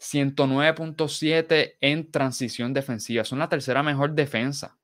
[0.00, 3.22] 109.7 en transición defensiva.
[3.22, 4.76] Son la tercera mejor defensa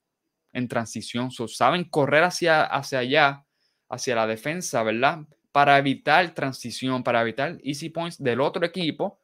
[0.53, 1.33] en transición.
[1.33, 3.45] saben correr hacia, hacia allá,
[3.89, 5.27] hacia la defensa, ¿verdad?
[5.51, 9.21] Para evitar transición, para evitar easy points del otro equipo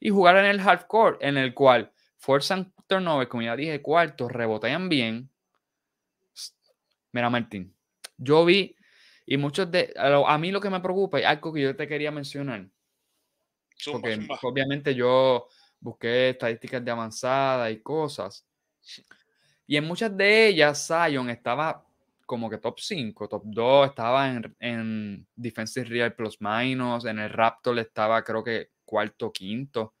[0.00, 4.32] y jugar en el half court, en el cual forzan turnover, como ya dije, cuartos,
[4.32, 5.30] rebotean bien.
[7.12, 7.72] Mira, Martín,
[8.16, 8.74] yo vi
[9.26, 9.92] y muchos de.
[9.96, 12.68] A mí lo que me preocupa es algo que yo te quería mencionar.
[13.90, 15.48] porque obviamente yo
[15.80, 18.46] busqué estadísticas de avanzada y cosas.
[19.66, 21.84] Y en muchas de ellas, Zion estaba
[22.26, 27.30] como que top 5, top 2, estaba en, en Defensive Real Plus Minus, en el
[27.30, 29.94] Raptor estaba creo que cuarto, quinto.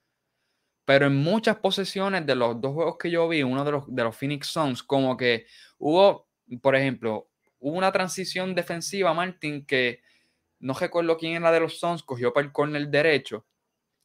[0.84, 4.02] Pero en muchas posesiones de los dos juegos que yo vi, uno de los, de
[4.02, 5.46] los Phoenix Suns, como que
[5.78, 6.28] hubo,
[6.60, 7.29] por ejemplo,
[7.60, 10.00] hubo una transición defensiva, Martin, que
[10.58, 13.46] no recuerdo quién era de los Suns, cogió para el corner derecho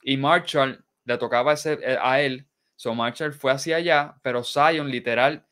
[0.02, 2.48] y Marshall le tocaba ese, eh, a él.
[2.76, 5.46] So Marshall fue hacia allá, pero Zion literal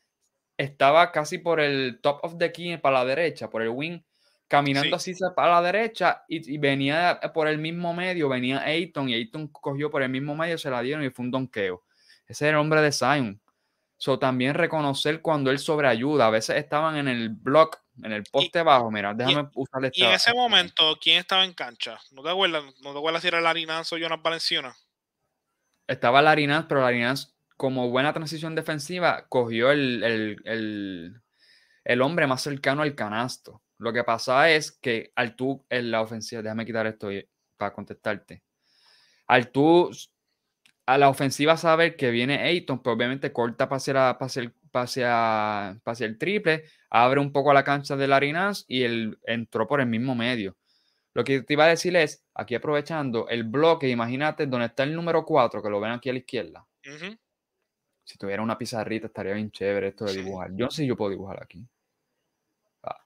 [0.56, 4.00] estaba casi por el top of the key para la derecha, por el wing,
[4.46, 9.48] caminando así para la derecha y, venía por el mismo medio, venía Ayton y Ayton
[9.48, 11.82] cogió por el mismo medio, se la dieron y fue un donqueo.
[12.26, 13.40] Ese era el hombre de Zion.
[13.96, 16.26] So también reconocer cuando él sobreayuda.
[16.26, 19.98] A veces estaban en el block en el poste bajo, mira, déjame usar esta.
[19.98, 21.98] Y en ese momento, ¿quién estaba en cancha?
[22.10, 22.64] ¿No te acuerdas?
[22.82, 24.76] ¿No te acuerdas si era Larinaz o Jonas Valenciana?
[25.86, 30.02] Estaba Larinaz, pero Larinaz, como buena transición defensiva, cogió el,
[30.44, 33.62] el, hombre más cercano al canasto.
[33.78, 37.08] Lo que pasa es que al tú en la ofensiva, déjame quitar esto
[37.56, 38.42] para contestarte.
[39.26, 39.90] Al tú
[40.86, 43.78] a la ofensiva saber que viene Ayton, pues obviamente corta para
[44.20, 49.18] hacia, el, hacia, hacia el triple, abre un poco la cancha de Larinaz y él
[49.24, 50.56] entró por el mismo medio.
[51.14, 54.94] Lo que te iba a decir es, aquí aprovechando el bloque, imagínate donde está el
[54.94, 56.66] número 4, que lo ven aquí a la izquierda.
[58.02, 60.50] Si tuviera una pizarrita estaría bien chévere esto de dibujar.
[60.54, 61.64] Yo no sé si yo puedo dibujar aquí.
[62.82, 63.00] Ah,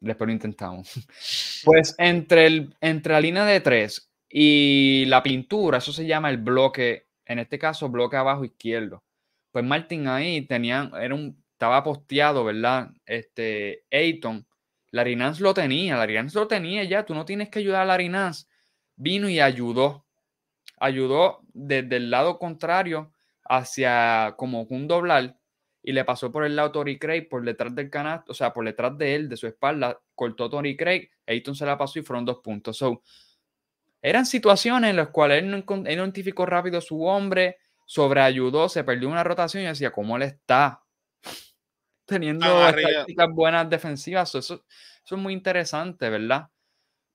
[0.00, 0.92] después lo intentamos.
[1.64, 6.36] Pues entre, el, entre la línea de 3 y la pintura, eso se llama el
[6.38, 9.02] bloque, en este caso bloque abajo izquierdo.
[9.58, 12.90] Pues Martin ahí tenía, era un, estaba posteado, ¿verdad?
[13.04, 14.46] Este, Ayton,
[14.92, 18.48] Larinaz lo tenía, Larinaz lo tenía ya, tú no tienes que ayudar a Larinaz.
[18.94, 20.06] Vino y ayudó,
[20.78, 25.36] ayudó desde el lado contrario hacia como un doblar
[25.82, 28.64] y le pasó por el lado Tori Craig, por detrás del canasto, o sea, por
[28.64, 32.24] detrás de él, de su espalda, cortó Tori Craig, Ayton se la pasó y fueron
[32.24, 32.76] dos puntos.
[32.76, 33.02] So,
[34.00, 35.56] eran situaciones en las cuales él no
[36.46, 37.56] rápido su hombre,
[37.88, 40.84] sobreayudó, se perdió una rotación y decía, ¿cómo él está?
[42.04, 44.28] teniendo tácticas buenas defensivas.
[44.28, 44.64] Eso, eso,
[45.04, 46.48] es muy interesante, ¿verdad?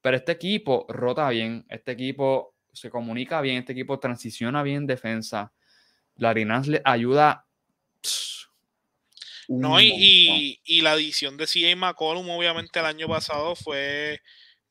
[0.01, 4.87] Pero este equipo rota bien, este equipo se comunica bien, este equipo transiciona bien en
[4.87, 5.53] defensa.
[6.15, 7.45] Larinas le ayuda.
[9.47, 14.21] no, y, y, la adición de CJ McCollum, obviamente, el año pasado fue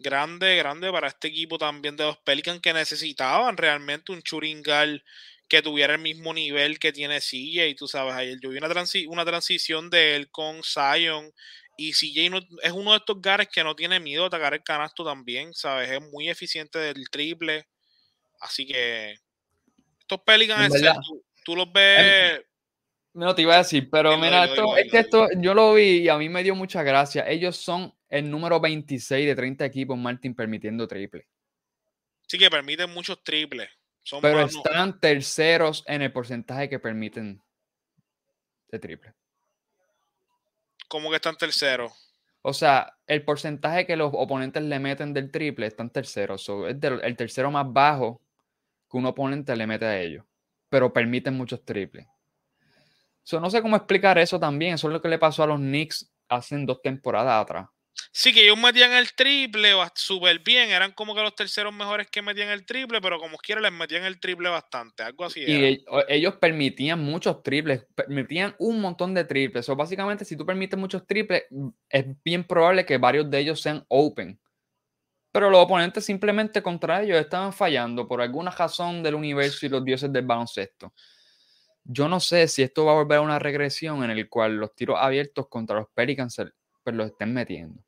[0.01, 5.05] grande, grande para este equipo también de los Pelicans que necesitaban realmente un Churingal
[5.53, 7.77] que tuviera el mismo nivel que tiene CJ.
[7.77, 8.69] Tú sabes, ayer yo vi una,
[9.09, 11.31] una transición de él con Zion.
[11.77, 14.63] Y CJ no, es uno de estos gares que no tiene miedo a atacar el
[14.63, 15.91] canasto también, ¿sabes?
[15.91, 17.67] Es muy eficiente del triple.
[18.41, 19.17] Así que
[20.01, 20.73] estos Pelicans,
[21.45, 22.41] tú, los ves.
[23.13, 26.09] No te iba a decir, pero mira, esto, es que esto yo lo vi y
[26.09, 27.29] a mí me dio mucha gracia.
[27.29, 31.27] Ellos son el número 26 de 30 equipos, Martin, permitiendo triple.
[32.27, 33.69] Sí, que permiten muchos triples.
[34.21, 37.41] Pero están terceros en el porcentaje que permiten
[38.69, 39.15] de triple.
[40.89, 41.93] ¿Cómo que están terceros?
[42.43, 46.37] O sea, el porcentaje que los oponentes le meten del triple está en tercero.
[46.39, 48.21] So, es del- el tercero más bajo
[48.91, 50.25] que un oponente le mete a ellos.
[50.69, 52.07] Pero permiten muchos triples.
[53.23, 54.75] So, no sé cómo explicar eso también.
[54.75, 57.69] Eso es lo que le pasó a los Knicks hace dos temporadas atrás.
[58.11, 60.71] Sí, que ellos metían el triple súper bien.
[60.71, 64.05] Eran como que los terceros mejores que metían el triple, pero como quiera les metían
[64.05, 65.03] el triple bastante.
[65.03, 65.41] Algo así.
[65.47, 66.05] Y era.
[66.09, 69.69] ellos permitían muchos triples, permitían un montón de triples.
[69.69, 73.61] O básicamente, si tú permites muchos triples, mm, es bien probable que varios de ellos
[73.61, 74.39] sean open.
[75.33, 79.85] Pero los oponentes simplemente contra ellos estaban fallando por alguna razón del universo y los
[79.85, 80.93] dioses del baloncesto.
[81.85, 84.75] Yo no sé si esto va a volver a una regresión en el cual los
[84.75, 86.37] tiros abiertos contra los Pelicans
[86.85, 87.83] pues los estén metiendo.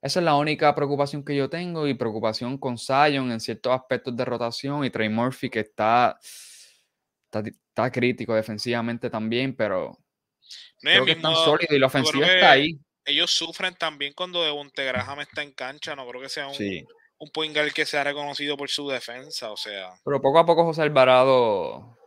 [0.00, 4.16] Esa es la única preocupación que yo tengo y preocupación con Zion en ciertos aspectos
[4.16, 6.16] de rotación y Trey Murphy que está,
[7.24, 9.98] está, está crítico defensivamente también, pero
[10.82, 12.78] No, creo que es tan mismo- sólido y la ofensiva está ahí.
[13.04, 15.96] Ellos sufren también cuando Devonte Graham está en cancha.
[15.96, 16.84] No creo que sea un, Sí.
[17.18, 19.50] un point guard que sea reconocido por su defensa.
[19.50, 19.90] O sea.
[20.04, 21.97] Pero poco a poco José Alvarado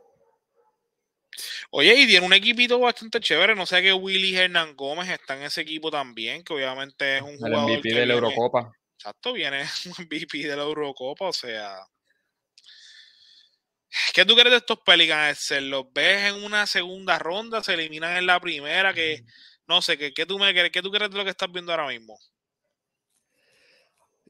[1.69, 3.55] Oye, y tiene un equipito bastante chévere.
[3.55, 7.29] No sé que Willy Hernán Gómez está en ese equipo también, que obviamente es un
[7.31, 8.71] el jugador MVP que de la viene- Eurocopa.
[8.97, 11.75] Exacto, viene un MVP de la Eurocopa, o sea.
[14.13, 15.37] ¿Qué tú crees de estos Pelicans?
[15.37, 17.61] ¿Se ¿Los ves en una segunda ronda?
[17.63, 18.93] ¿Se eliminan en la primera?
[18.93, 19.23] Que
[19.67, 20.71] no sé, ¿qué, qué tú me crees?
[20.71, 22.17] ¿Qué tú crees de lo que estás viendo ahora mismo?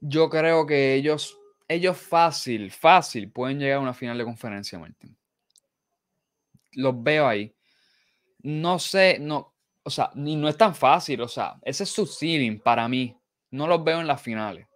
[0.04, 1.38] Yo creo que ellos,
[1.68, 5.16] ellos fácil, fácil pueden llegar a una final de conferencia, Martín.
[6.74, 7.54] Los veo ahí.
[8.44, 9.54] No sé, no,
[9.84, 13.16] o sea, ni no es tan fácil, o sea, ese es su ceiling para mí.
[13.52, 14.68] No los veo en las finales.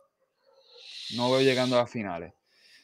[1.16, 2.34] No veo llegando a las finales.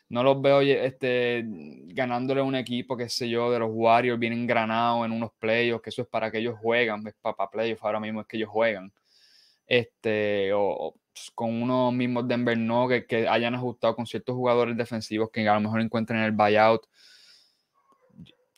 [0.09, 4.33] No los veo este, ganándole a un equipo, qué sé yo, de los Warriors, bien
[4.33, 7.99] engranados en unos playoffs, que eso es para que ellos juegan, es para, playoffs, ahora
[7.99, 8.91] mismo es que ellos juegan.
[9.65, 15.29] Este, o, pues, con unos mismos Denver Nuggets que hayan ajustado con ciertos jugadores defensivos
[15.31, 16.85] que a lo mejor encuentren el buyout.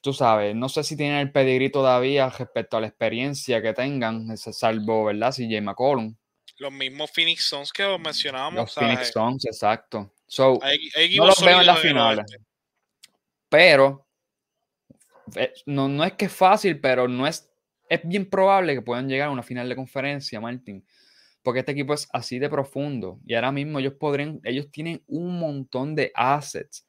[0.04, 4.38] Tú sabes, no sé si tienen el pedigrí todavía respecto a la experiencia que tengan,
[4.38, 5.32] salvo, ¿verdad?
[5.32, 6.14] Si Jay McCollum.
[6.58, 8.60] Los mismos Phoenix Suns que mencionábamos.
[8.60, 8.90] Los ¿sabes?
[8.90, 10.14] Phoenix Suns, exacto.
[10.28, 12.26] So, Hay, hay no los veo en las finales.
[13.48, 14.06] Pero
[15.38, 17.50] eh, no, no es que es fácil, pero no es,
[17.88, 20.86] es bien probable que puedan llegar a una final de conferencia, Martín.
[21.44, 23.22] Porque este equipo es así de profundo.
[23.26, 26.86] Y ahora mismo ellos podrían, ellos tienen un montón de assets.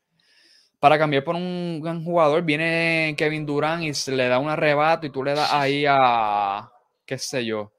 [0.84, 5.06] Para cambiar por un gran jugador, viene Kevin Durant y se le da un arrebato
[5.06, 6.70] y tú le das ahí a,
[7.06, 7.72] qué sé yo,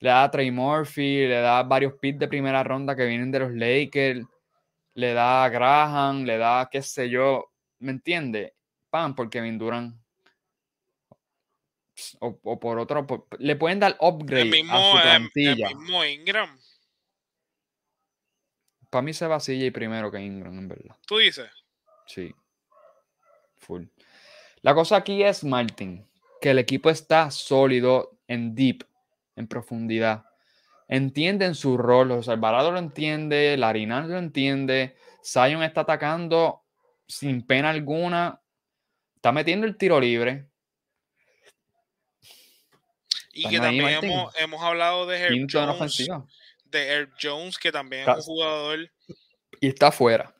[0.00, 3.38] le da a Trey Murphy, le da varios picks de primera ronda que vienen de
[3.38, 4.26] los Lakers,
[4.94, 8.52] le da a Graham, le da, qué sé yo, ¿me entiende?
[8.90, 9.94] Pan por Kevin Durant.
[12.18, 15.68] O, o por otro, por- le pueden dar upgrade El mismo, a su el plantilla.
[15.68, 16.58] mismo Ingram,
[18.90, 20.96] Para mí se va CJ primero que Ingram, en verdad.
[21.06, 21.48] tú dices.
[22.08, 22.34] Sí.
[23.58, 23.84] Full.
[24.62, 26.08] La cosa aquí es, Martin,
[26.40, 28.84] que el equipo está sólido en deep,
[29.36, 30.24] en profundidad.
[30.88, 32.10] Entienden su rol.
[32.10, 34.96] José Alvarado lo entiende, Larinal lo entiende.
[35.22, 36.62] Zion está atacando
[37.06, 38.40] sin pena alguna.
[39.16, 40.46] Está metiendo el tiro libre.
[43.32, 46.08] Y que también hemos, hemos hablado de Herb Jones,
[46.64, 48.90] de Herb Jones, que también es un jugador.
[49.60, 50.34] Y está afuera.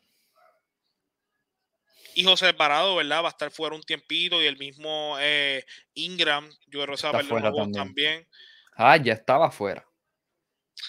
[2.18, 3.22] Y José Alvarado, ¿verdad?
[3.22, 4.42] Va a estar fuera un tiempito.
[4.42, 7.72] Y el mismo eh, Ingram, yo creo que se va a perder fuera también.
[7.72, 8.28] también.
[8.74, 9.86] Ah, ya estaba afuera.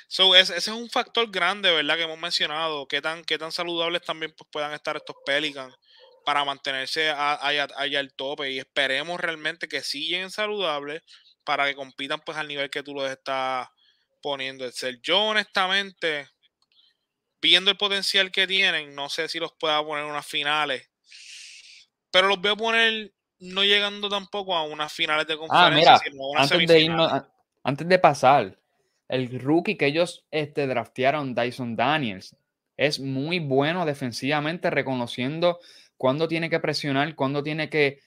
[0.08, 1.98] So, ese, ese es un factor grande, ¿verdad?
[1.98, 2.88] Que hemos mencionado.
[2.88, 5.76] Qué tan, qué tan saludables también pues, puedan estar estos Pelicans
[6.26, 8.50] para mantenerse allá, allá al tope.
[8.50, 11.04] Y esperemos realmente que siguen saludables
[11.44, 13.68] para que compitan pues al nivel que tú los estás
[14.24, 14.65] poniendo.
[14.65, 16.28] El ser yo, honestamente,
[17.39, 20.89] viendo el potencial que tienen, no sé si los pueda poner en unas finales.
[22.12, 26.24] Pero los veo poner no llegando tampoco a unas finales de Ah, conferencia, mira, sino
[26.24, 26.84] a unas antes de semifinales.
[26.84, 27.30] irnos, a-
[27.63, 28.60] antes de pasar,
[29.08, 32.36] el rookie que ellos este, draftearon, Dyson Daniels,
[32.78, 35.60] es muy bueno defensivamente, reconociendo
[35.98, 37.99] cuándo tiene que presionar, cuándo tiene que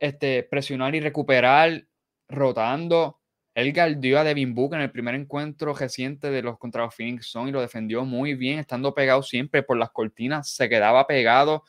[0.00, 1.84] este, presionar y recuperar,
[2.28, 3.18] rotando.
[3.54, 7.26] Él guardió a Devin Book en el primer encuentro reciente de los contra los Phoenix
[7.26, 11.64] Suns y lo defendió muy bien, estando pegado siempre por las cortinas, se quedaba pegado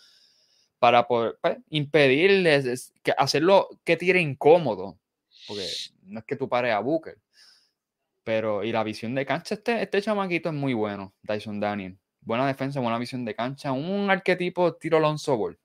[0.84, 5.00] para poder pues, impedirles es- que hacerlo que tire incómodo,
[5.48, 5.66] porque
[6.02, 7.18] no es que tú pares a Booker,
[8.26, 11.98] pero y la visión de cancha, este, este chamaquito es muy bueno, Dyson Daniel.
[12.20, 15.58] Buena defensa, buena visión de cancha, un arquetipo tiro Alonso Ball.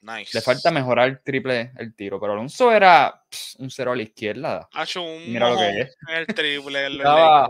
[0.00, 0.36] Nice.
[0.36, 3.22] Le falta mejorar el triple el tiro, pero Alonso era
[3.58, 4.68] un cero a la izquierda.
[4.72, 5.96] Ha hecho un Mira lo que es.
[6.08, 6.90] el triple.
[6.90, 7.48] los Tiraba,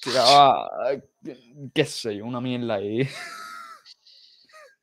[0.00, 0.90] tiraba,
[1.72, 3.08] qué sé yo, una mierda ahí.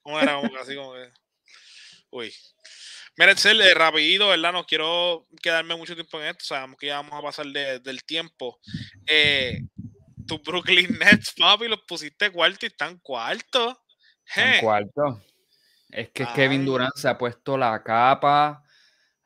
[0.01, 0.35] ¿Cómo era?
[0.35, 1.09] Como como que.
[2.09, 2.33] Uy.
[3.17, 4.53] Mira, Excel, eh, rapidito, ¿verdad?
[4.53, 6.45] No quiero quedarme mucho tiempo en esto.
[6.45, 8.59] Sabemos que ya vamos a pasar de- del tiempo.
[9.05, 9.61] Eh,
[10.27, 13.81] tu Brooklyn Nets, papi, los pusiste cuarto y están cuarto.
[14.35, 14.59] En Je.
[14.61, 15.21] cuarto.
[15.89, 16.65] Es que Kevin.
[16.65, 18.63] Durant se ha puesto la capa,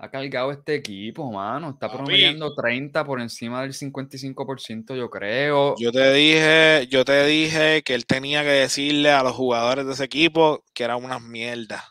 [0.05, 1.69] ha cargado este equipo, mano.
[1.71, 1.97] Está Papi.
[1.97, 5.75] promediando 30 por encima del 55%, yo creo.
[5.77, 9.93] Yo te dije, yo te dije que él tenía que decirle a los jugadores de
[9.93, 11.83] ese equipo que eran unas mierdas.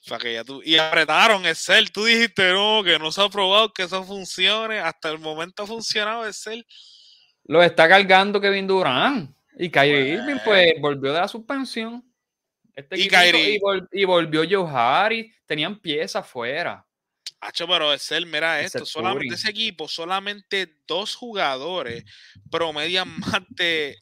[0.00, 1.90] O sea, que ya tú, y apretaron Excel.
[1.90, 4.78] Tú dijiste no, que no se ha probado que eso funcione.
[4.78, 6.66] Hasta el momento ha funcionado Excel.
[7.44, 9.34] Lo está cargando Kevin Durant.
[9.56, 10.40] Y Kyrie Irving, Bueno.
[10.44, 12.04] pues, volvió de la suspensión.
[12.74, 13.54] Este Y Kyrie.
[13.54, 15.32] y, vol- y volvió Joe Harris.
[15.46, 16.84] Tenían piezas afuera.
[17.44, 18.86] Hacho, pero Excel, mira esto.
[18.86, 22.02] Solamente ese equipo, solamente dos jugadores
[22.50, 23.98] promedian más de.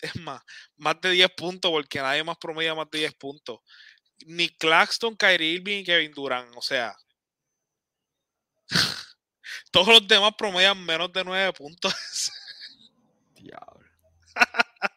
[0.00, 0.40] Es más,
[0.78, 3.58] más de 10 puntos, porque nadie más promedia más de 10 puntos.
[4.24, 6.56] Ni Claxton, Kyrie Irving y Kevin Durant.
[6.56, 6.96] O sea,
[9.70, 11.94] todos los demás promedian menos de 9 puntos.
[13.34, 13.90] Diablo.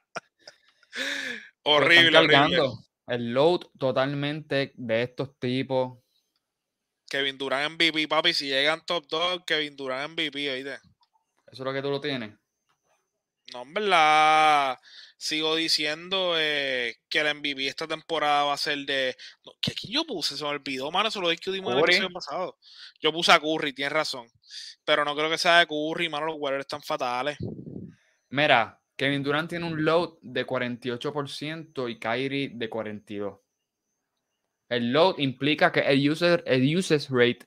[1.64, 2.62] Horrible, horrible.
[3.08, 6.03] El load totalmente de estos tipos.
[7.14, 8.34] Kevin Durant MVP, papi.
[8.34, 10.74] Si llegan top 2, Kevin Durant MVP, oíste.
[10.74, 10.82] Eso
[11.52, 12.34] es lo que tú lo tienes.
[13.54, 14.80] No, en verdad,
[15.16, 19.16] sigo diciendo eh, que el MVP esta temporada va a ser de.
[19.46, 20.36] No, ¿qué, quién yo puse?
[20.36, 21.10] Se me olvidó, mano.
[21.10, 22.58] Eso lo discutimos en el episodio pasado.
[23.00, 24.28] Yo puse a Curry, tienes razón.
[24.84, 26.26] Pero no creo que sea de Curry, mano.
[26.26, 27.38] Los Warriors están fatales.
[28.30, 33.43] Mira, Kevin Durant tiene un load de 48% y Kyrie de 42%.
[34.76, 37.40] El load implica que el user, el usage rate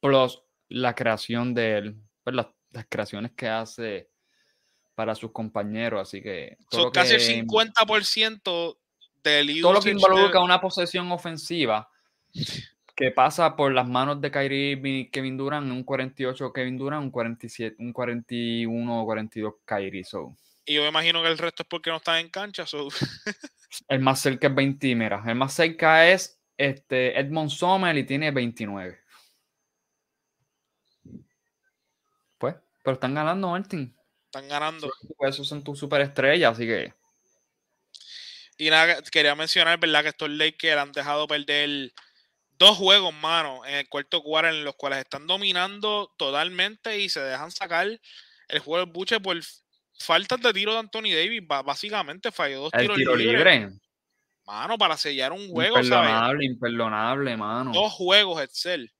[0.00, 4.10] plus la creación de él, pues las, las creaciones que hace
[4.94, 6.00] para sus compañeros.
[6.00, 8.78] Así que todo, Son lo casi que, el 50%
[9.22, 11.88] del todo lo que involucra de- una posesión ofensiva
[12.96, 17.10] que pasa por las manos de Kyrie y Kevin Durant, un 48 Kevin Durant, un
[17.10, 20.04] 47, un 41 o 42 Kyrie.
[20.04, 20.36] So.
[20.64, 22.66] Y yo me imagino que el resto es porque no están en cancha.
[22.66, 22.88] so-
[23.88, 27.50] El más cerca es 20, mira, el más cerca es este Edmond
[27.96, 29.00] y tiene 29.
[32.38, 33.96] Pues, pero están ganando, Martin.
[34.26, 34.90] están ganando.
[35.16, 36.94] Pues esos son tus superestrellas, así que
[38.58, 40.02] Y nada, quería mencionar, ¿verdad?
[40.02, 41.92] Que estos Lakers han dejado perder
[42.58, 47.20] dos juegos, mano, en el cuarto cuarto, en los cuales están dominando totalmente y se
[47.20, 47.88] dejan sacar
[48.48, 49.36] el juego del buche por
[49.98, 51.42] faltas de tiro de Anthony Davis.
[51.46, 53.80] Básicamente falló dos el tiros tiro libres, libre,
[54.46, 55.88] mano, para sellar un juego, ¿sabes?
[55.88, 57.72] imperdonable, imperdonable, mano.
[57.72, 58.92] Dos juegos, Excel.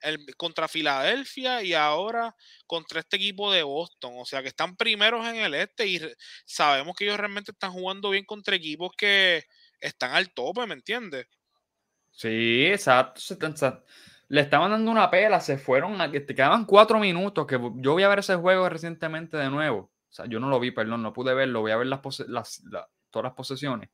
[0.00, 2.34] El, contra Filadelfia y ahora
[2.66, 4.14] contra este equipo de Boston.
[4.16, 6.00] O sea que están primeros en el este y
[6.44, 9.44] sabemos que ellos realmente están jugando bien contra equipos que
[9.80, 11.26] están al tope, ¿me entiendes?
[12.10, 13.20] Sí, exacto.
[14.28, 17.92] le estaban dando una pela, se fueron, a, que te quedaban cuatro minutos, que yo
[17.92, 19.78] voy a ver ese juego recientemente de nuevo.
[19.78, 22.60] O sea, yo no lo vi, perdón, no pude verlo, voy a ver las, las,
[22.70, 23.88] la- todas las posesiones.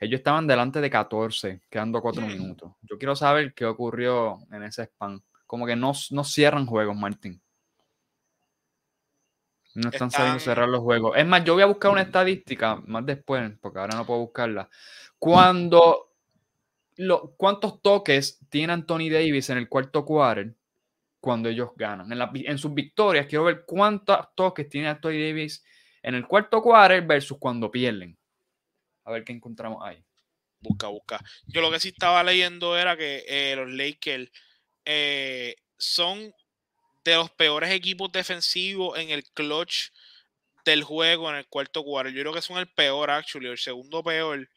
[0.00, 2.28] Ellos estaban delante de 14, quedando cuatro Hmm.
[2.28, 2.72] minutos.
[2.82, 5.20] Yo quiero saber qué ocurrió en ese spam.
[5.46, 7.40] Como que no, no cierran juegos, Martín.
[9.74, 11.16] No están sabiendo cerrar los juegos.
[11.16, 14.68] Es más, yo voy a buscar una estadística más después, porque ahora no puedo buscarla.
[15.18, 16.08] Cuando
[16.96, 20.54] lo- cuántos toques tiene Anthony Davis en el cuarto quarter
[21.20, 22.10] cuando ellos ganan.
[22.10, 25.64] En, la vi- en sus victorias, quiero ver cuántos toques tiene Anthony Davis
[26.02, 28.16] en el cuarto quarter versus cuando pierden.
[29.04, 30.02] A ver qué encontramos ahí.
[30.60, 31.20] Busca, busca.
[31.46, 34.30] Yo lo que sí estaba leyendo era que eh, los Lakers
[34.84, 36.34] eh, son
[37.02, 39.88] de los peores equipos defensivos en el clutch
[40.66, 42.10] del juego en el cuarto cuarto.
[42.10, 44.48] Yo creo que son el peor, actually, el segundo peor.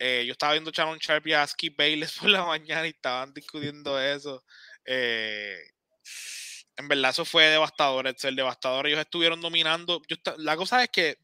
[0.00, 3.32] Eh, yo estaba viendo Sharon Sharp y a Skip Bayless por la mañana y estaban
[3.32, 4.44] discutiendo eso.
[6.76, 8.88] En verdad, eso fue devastador, el devastador.
[8.88, 10.02] Ellos estuvieron dominando.
[10.38, 11.18] La cosa es que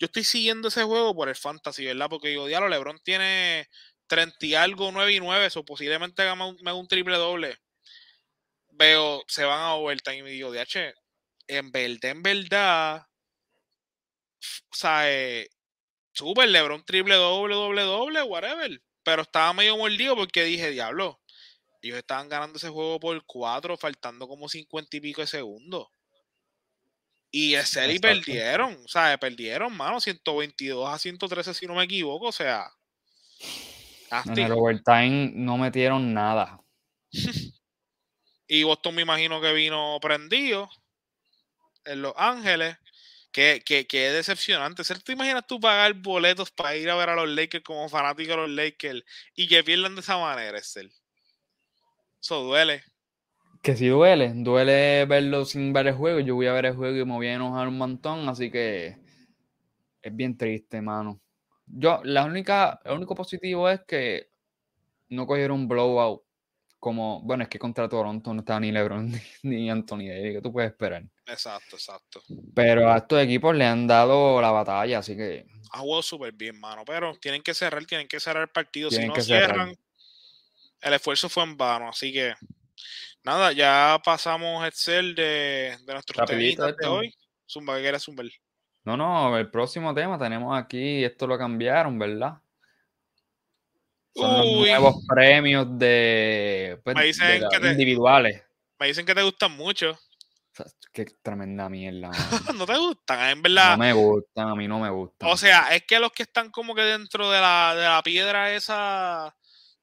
[0.00, 2.08] yo estoy siguiendo ese juego por el fantasy, ¿verdad?
[2.10, 3.68] Porque digo, diablo, LeBron tiene
[4.06, 7.58] 30 y algo, 9 y 9, eso posiblemente haga un- un triple doble.
[8.72, 10.92] Veo, se van a overtime y me digo, DH,
[11.48, 13.06] en verdad, en verdad,
[14.72, 15.48] o sea, eh,
[16.12, 18.82] super LeBron triple doble, doble, doble, whatever.
[19.04, 21.20] Pero estaba medio mordido porque dije, diablo,
[21.82, 25.88] ellos estaban ganando ese juego por 4, faltando como 50 y pico de segundos.
[27.36, 32.26] Y ese y perdieron, o sea, perdieron, mano, 122 a 113 si no me equivoco,
[32.26, 32.70] o sea.
[34.24, 36.60] En el overtime no metieron nada.
[38.46, 40.68] Y Boston me imagino que vino prendido
[41.86, 42.76] en Los Ángeles.
[43.32, 44.84] Que, que, que es decepcionante.
[44.84, 48.36] ¿Te imaginas tú pagar boletos para ir a ver a los Lakers como fanático de
[48.36, 49.02] los Lakers
[49.34, 50.92] y que pierdan de esa manera, Estel?
[52.22, 52.84] Eso duele.
[53.64, 56.20] Que sí duele, duele verlo sin ver el juego.
[56.20, 58.98] Yo voy a ver el juego y me voy a enojar un montón, así que
[60.02, 61.22] es bien triste, mano.
[61.64, 64.28] Yo, la única, lo único positivo es que
[65.08, 66.22] no cogieron un blowout
[66.78, 69.10] como, bueno, es que contra Toronto no estaba ni LeBron
[69.44, 71.02] ni, Anthony Davis, que tú puedes esperar.
[71.26, 72.22] Exacto, exacto.
[72.54, 76.60] Pero a estos equipos le han dado la batalla, así que Ha jugado súper bien,
[76.60, 76.82] mano.
[76.84, 78.90] Pero tienen que cerrar, tienen que cerrar el partido.
[78.90, 79.54] Tienen si no cerrar.
[79.54, 79.78] cierran,
[80.82, 81.88] el esfuerzo fue en vano.
[81.88, 82.34] Así que,
[83.24, 87.14] nada, ya pasamos Excel de, de nuestros Rapidito temitas este, de hoy.
[87.48, 88.26] Zumba, que quieras zumbar.
[88.84, 92.34] No, no, el próximo tema tenemos aquí, esto lo cambiaron, ¿verdad?
[94.14, 98.42] Son los nuevos premios de, pues, Me de dicen que te- individuales.
[98.78, 99.98] Me dicen que te gustan mucho.
[100.92, 102.10] Qué tremenda mierda.
[102.54, 103.72] no te gustan, en verdad.
[103.72, 105.28] No me gustan, a mí no me gustan.
[105.28, 108.54] O sea, es que los que están como que dentro de la, de la piedra
[108.54, 109.34] esa,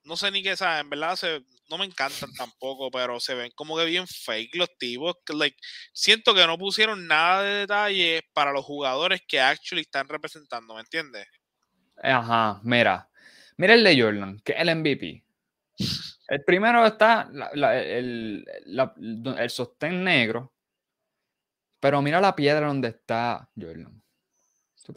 [0.04, 3.52] no sé ni qué saben, en verdad se, no me encantan tampoco, pero se ven
[3.56, 5.16] como que bien fake los tipos.
[5.34, 5.58] Like,
[5.94, 10.82] siento que no pusieron nada de detalle para los jugadores que actually están representando, ¿me
[10.82, 11.28] entiendes?
[12.02, 13.08] Ajá, mira.
[13.58, 15.24] Mira el de Jordan, que es el MVP.
[16.28, 18.94] El primero está la- la- el, la-
[19.38, 20.54] el sostén negro.
[21.82, 24.02] Pero mira la piedra donde está Jordan.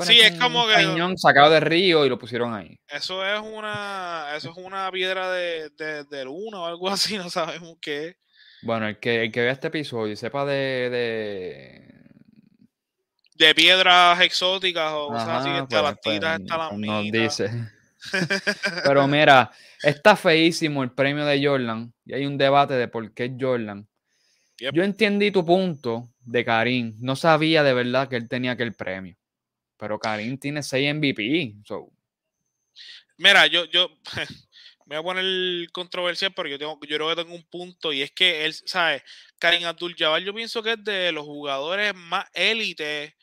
[0.01, 2.78] Sí, es como un que- cañón sacado de río y lo pusieron ahí.
[2.88, 7.30] Eso es una, eso es una piedra de, de, de luna o algo así, no
[7.30, 8.16] sabemos qué es.
[8.62, 10.88] Bueno, el que, el que vea este episodio y sepa de.
[10.90, 11.95] de...
[13.36, 16.80] De piedras exóticas o cosas así, Ajá, está las pues, titas, pues, está la pues
[16.80, 17.51] nos dice.
[18.84, 19.51] Pero mira,
[19.82, 23.88] está feísimo el premio de Jordan y hay un debate de por qué Jordan.
[24.59, 24.72] Yep.
[24.72, 26.95] Yo entendí tu punto de Karim.
[27.01, 29.16] No sabía de verdad que él tenía aquel premio.
[29.77, 31.55] Pero Karim tiene 6 MVP.
[31.64, 31.91] so,
[33.16, 33.91] Mira, yo, yo
[34.87, 38.03] me voy a poner controversial, pero yo tengo, yo creo que tengo un punto y
[38.03, 39.03] es que él, ¿sabes?
[39.39, 43.14] Karim Abdul-Jabbar yo pienso que es de los jugadores más élite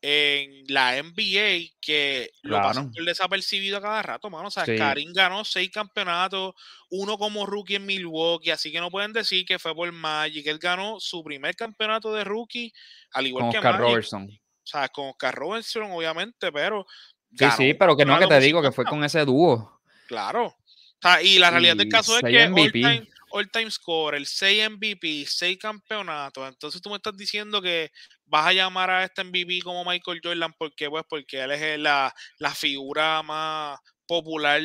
[0.00, 2.94] en la NBA que lo pasan Claro.
[2.94, 4.46] por desapercibido a cada rato, mano.
[4.46, 4.76] O sea, Sí.
[4.76, 6.54] Karim ganó seis campeonatos,
[6.90, 10.46] uno como rookie en Milwaukee, así que no pueden decir que fue por Magic.
[10.46, 12.72] Él ganó su primer campeonato de rookie,
[13.12, 13.88] al igual que Oscar Magic.
[13.88, 14.40] Robertson.
[14.68, 16.86] O sea, con Oscar Robertson, obviamente, pero.
[17.30, 19.80] Sí, ganó sí, pero que no, que campeonato te digo que fue con ese dúo.
[20.06, 20.46] Claro.
[20.46, 20.54] O
[21.00, 22.72] sea, y la realidad del Y caso es que all MVP.
[22.72, 26.46] time, all time scorer, 6 MVP, 6 campeonatos.
[26.46, 27.90] Entonces tú me estás diciendo que
[28.26, 32.14] vas a llamar a este MVP como Michael Jordan porque pues porque él es la,
[32.38, 34.60] la figura más popular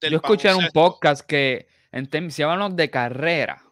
[0.00, 2.08] del Yo escuché en un podcast que en
[2.52, 3.64] hablamos de carrera,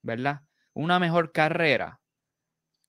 [0.00, 0.40] ¿verdad?
[0.72, 2.00] Una mejor carrera.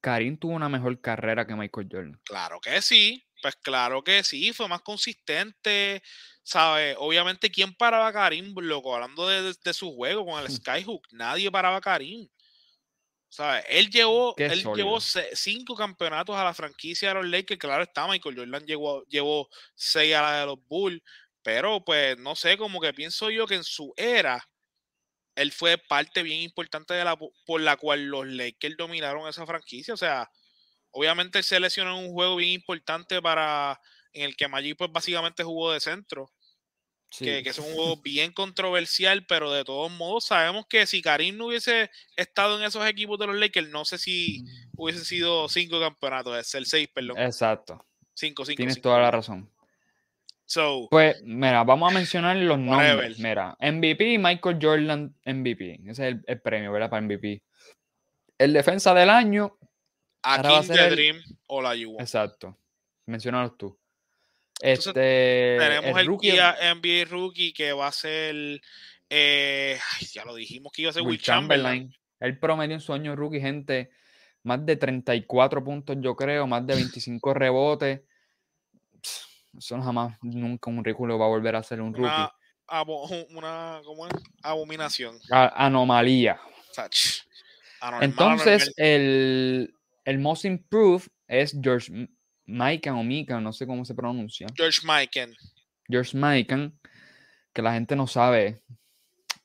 [0.06, 2.22] Karim tuvo una mejor carrera que Michael Jordan.
[2.24, 6.02] Claro que sí, pues claro que sí, fue más consistente,
[6.44, 6.96] ¿sabes?
[7.00, 8.96] Obviamente, ¿quién paraba a Karim, loco?
[8.96, 10.56] Hablando de, de- de su juego con el Hmm.
[10.56, 12.28] Skyhook, nadie paraba a Karim.
[13.30, 13.66] ¿Sabes?
[13.70, 14.74] Él llevó, Qué él sólido.
[14.74, 19.50] llevó cinco campeonatos a la franquicia de los Lakers, claro está, Michael Jordan llevó, llevó
[19.76, 21.02] seis a la de los Bulls,
[21.42, 24.42] pero pues no sé, como que pienso yo que en su era,
[25.36, 29.46] él fue parte bien importante de la po- por la cual los Lakers dominaron esa
[29.46, 30.30] franquicia, o sea,
[30.92, 33.80] obviamente él se lesionó en un juego bien importante para
[34.14, 36.32] en el que Magic pues básicamente jugó de centro,
[37.20, 41.38] que, que es un juego bien controversial, pero de todos modos sabemos que si Karim
[41.38, 44.44] no hubiese estado en esos equipos de los Lakers, no sé si
[44.78, 47.86] hubiese sido cinco campeonatos, es el seis, perdón, Exacto.
[48.14, 49.52] cinco, cinco, Tienes cinco, toda la razón.
[50.48, 52.90] So, Pues, mira, vamos a mencionar los Whatever.
[53.10, 53.20] nombres.
[53.20, 55.80] Mira, MVP, Michael Jordan MVP.
[55.86, 56.90] Ese es el, el premio, ¿verdad?
[56.90, 57.42] Para MVP.
[58.38, 59.58] El defensa del año.
[60.22, 62.00] ahora va a Akin ser the el- Dream o la Yugo.
[62.00, 62.58] Exacto.
[63.08, 63.78] Menciónalos tú.
[64.62, 65.58] Entonces, Este.
[65.60, 68.62] Tenemos el, rookie guía NBA Rookie que va a ser,
[69.10, 71.90] eh, ay, ya lo dijimos que iba a ser Will Will Chamberlain.
[71.90, 72.02] Chamberlain.
[72.20, 73.90] Él promedió en su año rookie, gente,
[74.44, 78.02] más de 34 puntos, yo creo, más de 25 rebotes.
[79.58, 82.08] Eso jamás, nunca un ridículo va a volver a ser un rookie.
[82.08, 82.32] Una,
[82.68, 84.14] abo- una ¿cómo es?
[84.44, 85.18] abominación.
[85.32, 86.40] A- anomalía.
[87.80, 88.74] Anormal, Entonces, anormal.
[88.78, 89.74] el,
[90.06, 92.10] el most improved es George
[92.46, 94.48] Mikan o Mikan, no sé cómo se pronuncia.
[94.56, 95.36] George Mikan.
[95.88, 96.78] George Mikan,
[97.54, 98.62] que la gente no sabe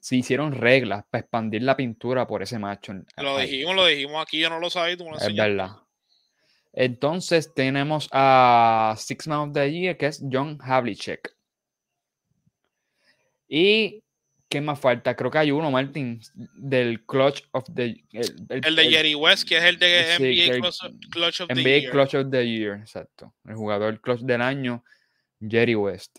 [0.01, 2.95] si hicieron reglas para expandir la pintura por ese macho.
[3.17, 5.77] Lo dijimos, lo dijimos aquí, yo no lo sabía, tú me lo Es verdad.
[6.83, 11.37] Entonces tenemos a Six Man of the Year, que es John Havlicek.
[13.47, 14.03] Y
[14.49, 15.15] ¿qué más falta?
[15.15, 16.23] Creo que hay uno, Martin,
[16.55, 20.55] del Clutch of the el, el, de Jerry West, que es el de sí, NBA
[20.55, 20.79] el- Clutch,
[21.11, 21.91] Clutch of the NBA Year.
[21.91, 23.35] Clutch of the Year, exacto.
[23.45, 24.83] El jugador Clutch del año,
[25.39, 26.17] Jerry West.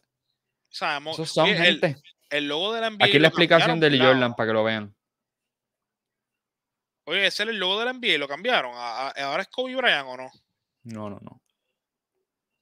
[0.70, 1.96] Sabemos- Esos son gente.
[2.30, 4.00] el logo de la NBA Aquí la explicación del.
[4.00, 4.96] Jordan para que lo vean.
[7.06, 8.74] Oye, ese es el logo de la NBA, lo cambiaron.
[8.76, 10.32] ¿Ahora es Kobe Bryant o no?
[10.84, 11.42] No, no, no.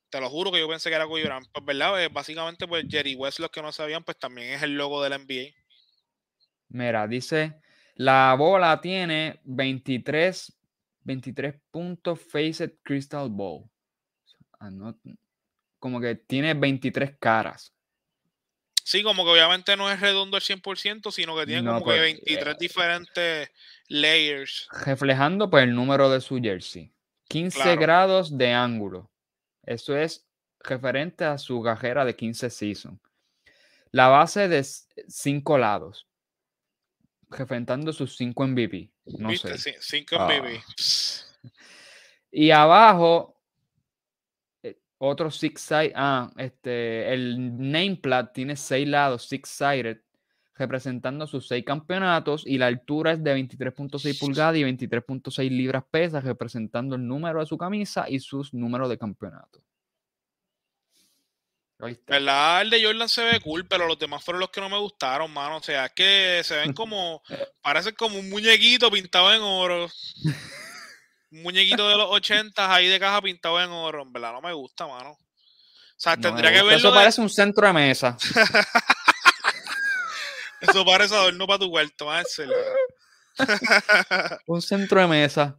[0.10, 1.48] Te lo juro que yo pensé que era Kobe Bryant.
[1.52, 2.04] Pues, ¿verdad?
[2.04, 5.10] Eh, básicamente, pues Jerry West, los que no sabían, pues también es el logo de
[5.10, 5.54] la NBA.
[6.70, 7.62] Mira, dice,
[7.96, 10.58] la bola tiene 23,
[11.02, 13.70] 23 puntos Faced Crystal Ball.
[14.60, 14.70] Ah,
[15.80, 17.74] como que tiene 23 caras.
[18.84, 21.98] Sí, como que obviamente no es redondo al 100%, sino que tiene No, como pues,
[21.98, 23.52] que 23 diferentes
[23.88, 24.68] layers.
[24.84, 26.92] Reflejando pues el número de su jersey.
[27.30, 27.80] 15 Claro.
[27.82, 29.10] grados de ángulo.
[29.64, 30.28] Eso es
[30.60, 33.00] referente a su cajera de 15 season.
[33.92, 36.06] La base de 5 lados.
[37.30, 38.92] Referentando sus 5 MVP.
[39.06, 39.58] No ¿Viste?
[39.58, 39.78] sé.
[39.80, 40.28] Sí, 5 Ah.
[40.28, 40.62] MVP.
[40.76, 41.26] Pss,
[42.32, 43.40] Y abajo,
[44.62, 45.94] eh, otro six side.
[45.96, 49.98] Ah, este, el nameplate tiene seis lados, six sided,
[50.60, 52.44] representando sus seis campeonatos.
[52.46, 57.48] Y la altura es de 23.6 pulgadas y 23.6 libras pesas, representando el número de
[57.48, 59.64] su camisa y sus números de campeonato.
[62.08, 62.62] ¿Verdad?
[62.62, 65.32] El de Jordan se ve cool, pero los demás fueron los que no me gustaron,
[65.32, 65.58] mano.
[65.58, 67.24] O sea, es que se ven como.
[67.62, 69.88] Parecen como un muñequito pintado en oro.
[71.32, 74.02] Un muñequito de los 80 ahí de caja pintado en oro.
[74.02, 75.12] En verdad, no me gusta, mano.
[75.12, 75.18] O
[75.96, 76.72] sea, No tendría que verlo.
[76.72, 78.18] Eso de- parece un centro de mesa.
[80.62, 82.52] Eso parece adorno para tu cuarto, Marcel.
[84.48, 85.58] un centro de mesa.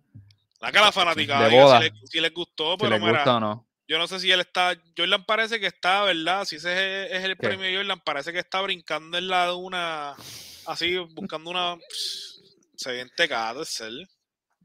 [0.60, 1.80] La la fanática De boda.
[1.80, 3.66] si, le- si les gustó, Si pero les mira, gusta o no.
[3.88, 4.74] yo no sé si él está.
[4.96, 6.44] Jordan parece que está, ¿verdad?
[6.44, 7.46] Si ese es, es el ¿Qué?
[7.48, 10.14] premio de Jordan, parece que está brincando en la luna,
[10.66, 11.76] así, buscando una.
[12.76, 14.08] Se ve entecado, es él.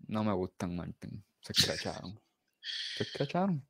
[0.08, 1.24] No me gustan, Martin.
[1.42, 2.20] Se escracharon.
[2.98, 3.66] Se escracharon.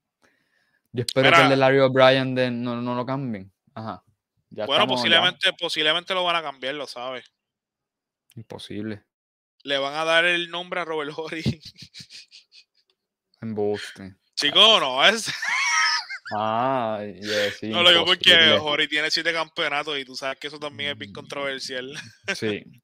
[0.92, 3.52] Yo espero que el de Larry O'Brien no, no lo cambien.
[3.74, 4.02] Ajá.
[4.56, 4.88] Ya Bueno, ya.
[4.88, 7.26] posiblemente, posiblemente lo van a cambiar, lo sabes.
[8.36, 9.04] Imposible.
[9.64, 11.44] Le van a dar el nombre a Robert Horry.
[13.42, 14.16] Embuste.
[14.36, 15.32] Chico, no, es.
[16.36, 18.34] Ah, yeah, sí, no lo digo porque.
[18.60, 21.94] Horry tiene siete campeonatos y tú sabes que eso también es bien controversial.
[22.36, 22.64] Sí.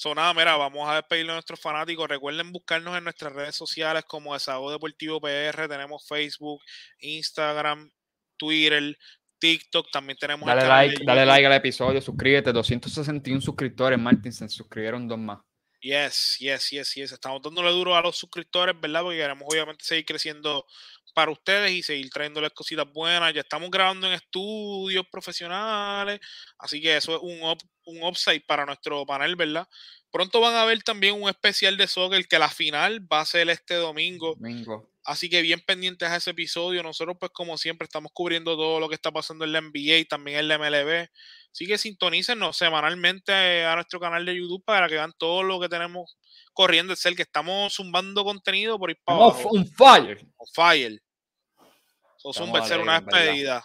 [0.00, 2.08] So, nada, mira, vamos a despedirle a nuestros fanáticos.
[2.08, 5.66] Recuerden buscarnos en nuestras redes sociales como Desahogo Deportivo PR.
[5.66, 6.62] Tenemos Facebook,
[7.00, 7.90] Instagram,
[8.36, 8.96] Twitter,
[9.38, 9.90] TikTok.
[9.90, 12.52] También tenemos Dale like, dale like al episodio, suscríbete.
[12.52, 14.32] 261 suscriptores, Martin.
[14.32, 15.38] Se suscribieron dos más.
[15.80, 17.12] Yes, yes, yes, yes.
[17.12, 19.02] Estamos dándole duro a los suscriptores, ¿verdad?
[19.02, 20.66] Porque queremos obviamente seguir creciendo
[21.14, 23.32] para ustedes y seguir trayéndoles cositas buenas.
[23.32, 26.20] Ya estamos grabando en estudios profesionales,
[26.58, 29.66] así que eso es un, up- un upside para nuestro panel, ¿verdad?
[30.10, 33.48] Pronto van a ver también un especial de soccer que la final va a ser
[33.50, 34.34] este domingo.
[34.36, 34.90] Domingo.
[35.08, 36.82] Así que bien pendientes a ese episodio.
[36.82, 40.04] Nosotros, pues, como siempre, estamos cubriendo todo lo que está pasando en la NBA y
[40.04, 41.08] también en la MLB.
[41.50, 45.70] Así que sintonícenos semanalmente a nuestro canal de YouTube para que vean todo lo que
[45.70, 46.18] tenemos
[46.52, 46.92] corriendo.
[46.92, 49.48] Es el que estamos zumbando contenido por ir para abajo.
[49.50, 50.26] un fire.
[50.36, 51.02] On fire.
[52.18, 53.64] So, zumba, ser una despedida.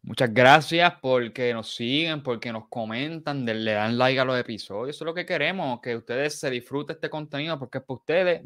[0.00, 4.96] Muchas gracias porque nos siguen, porque nos comentan, le dan like a los episodios.
[4.96, 8.42] Eso es lo que queremos, que ustedes se disfruten este contenido porque es para ustedes.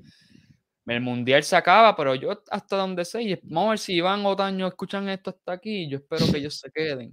[0.86, 4.24] El mundial se acaba, pero yo hasta donde sé, y vamos a ver si Iván
[4.26, 5.88] o Taño escuchan esto hasta aquí.
[5.88, 7.12] Yo espero que ellos se queden.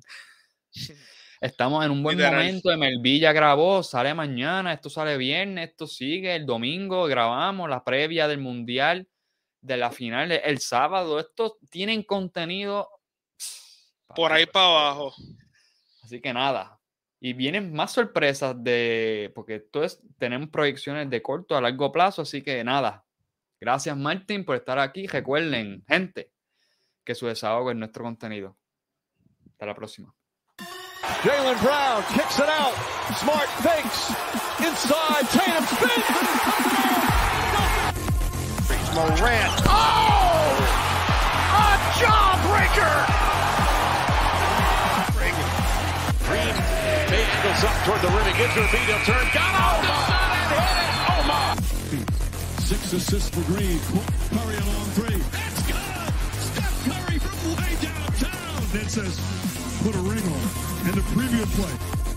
[1.41, 2.45] Estamos en un buen Literal.
[2.45, 2.71] momento.
[2.71, 8.27] Emelví ya grabó, sale mañana, esto sale viernes, esto sigue el domingo, grabamos la previa
[8.27, 9.07] del mundial,
[9.61, 11.19] de la final el sábado.
[11.19, 12.89] Estos tienen contenido
[14.15, 15.15] Por ahí para abajo.
[16.03, 16.79] Así que nada.
[17.19, 19.31] Y vienen más sorpresas de.
[19.33, 22.23] Porque esto es, tenemos proyecciones de corto a largo plazo.
[22.23, 23.05] Así que nada.
[23.61, 25.05] Gracias, Martín, por estar aquí.
[25.05, 26.31] Recuerden, gente,
[27.05, 28.57] que su desahogo es nuestro contenido.
[29.51, 30.11] Hasta la próxima.
[31.23, 32.73] Jalen Brown kicks it out.
[33.17, 34.09] Smart fakes.
[34.57, 35.27] Inside.
[35.29, 36.05] Tatum spins.
[38.95, 39.53] Morant.
[39.67, 40.57] Oh!
[41.53, 42.95] A jawbreaker!
[46.27, 46.55] Green,
[47.09, 48.25] Bay angles up toward the rim.
[48.25, 48.89] He gives her a beat.
[48.89, 49.27] He'll turn.
[49.31, 50.87] Got off the sun and hit it.
[50.87, 50.90] Oh.
[52.71, 53.77] Six assists for Green.
[54.29, 55.17] Curry a long three.
[55.35, 55.75] That's good.
[56.39, 58.63] Steph Curry from way downtown.
[58.71, 59.19] That says
[59.83, 60.87] put a ring on.
[60.87, 62.10] And the previous play.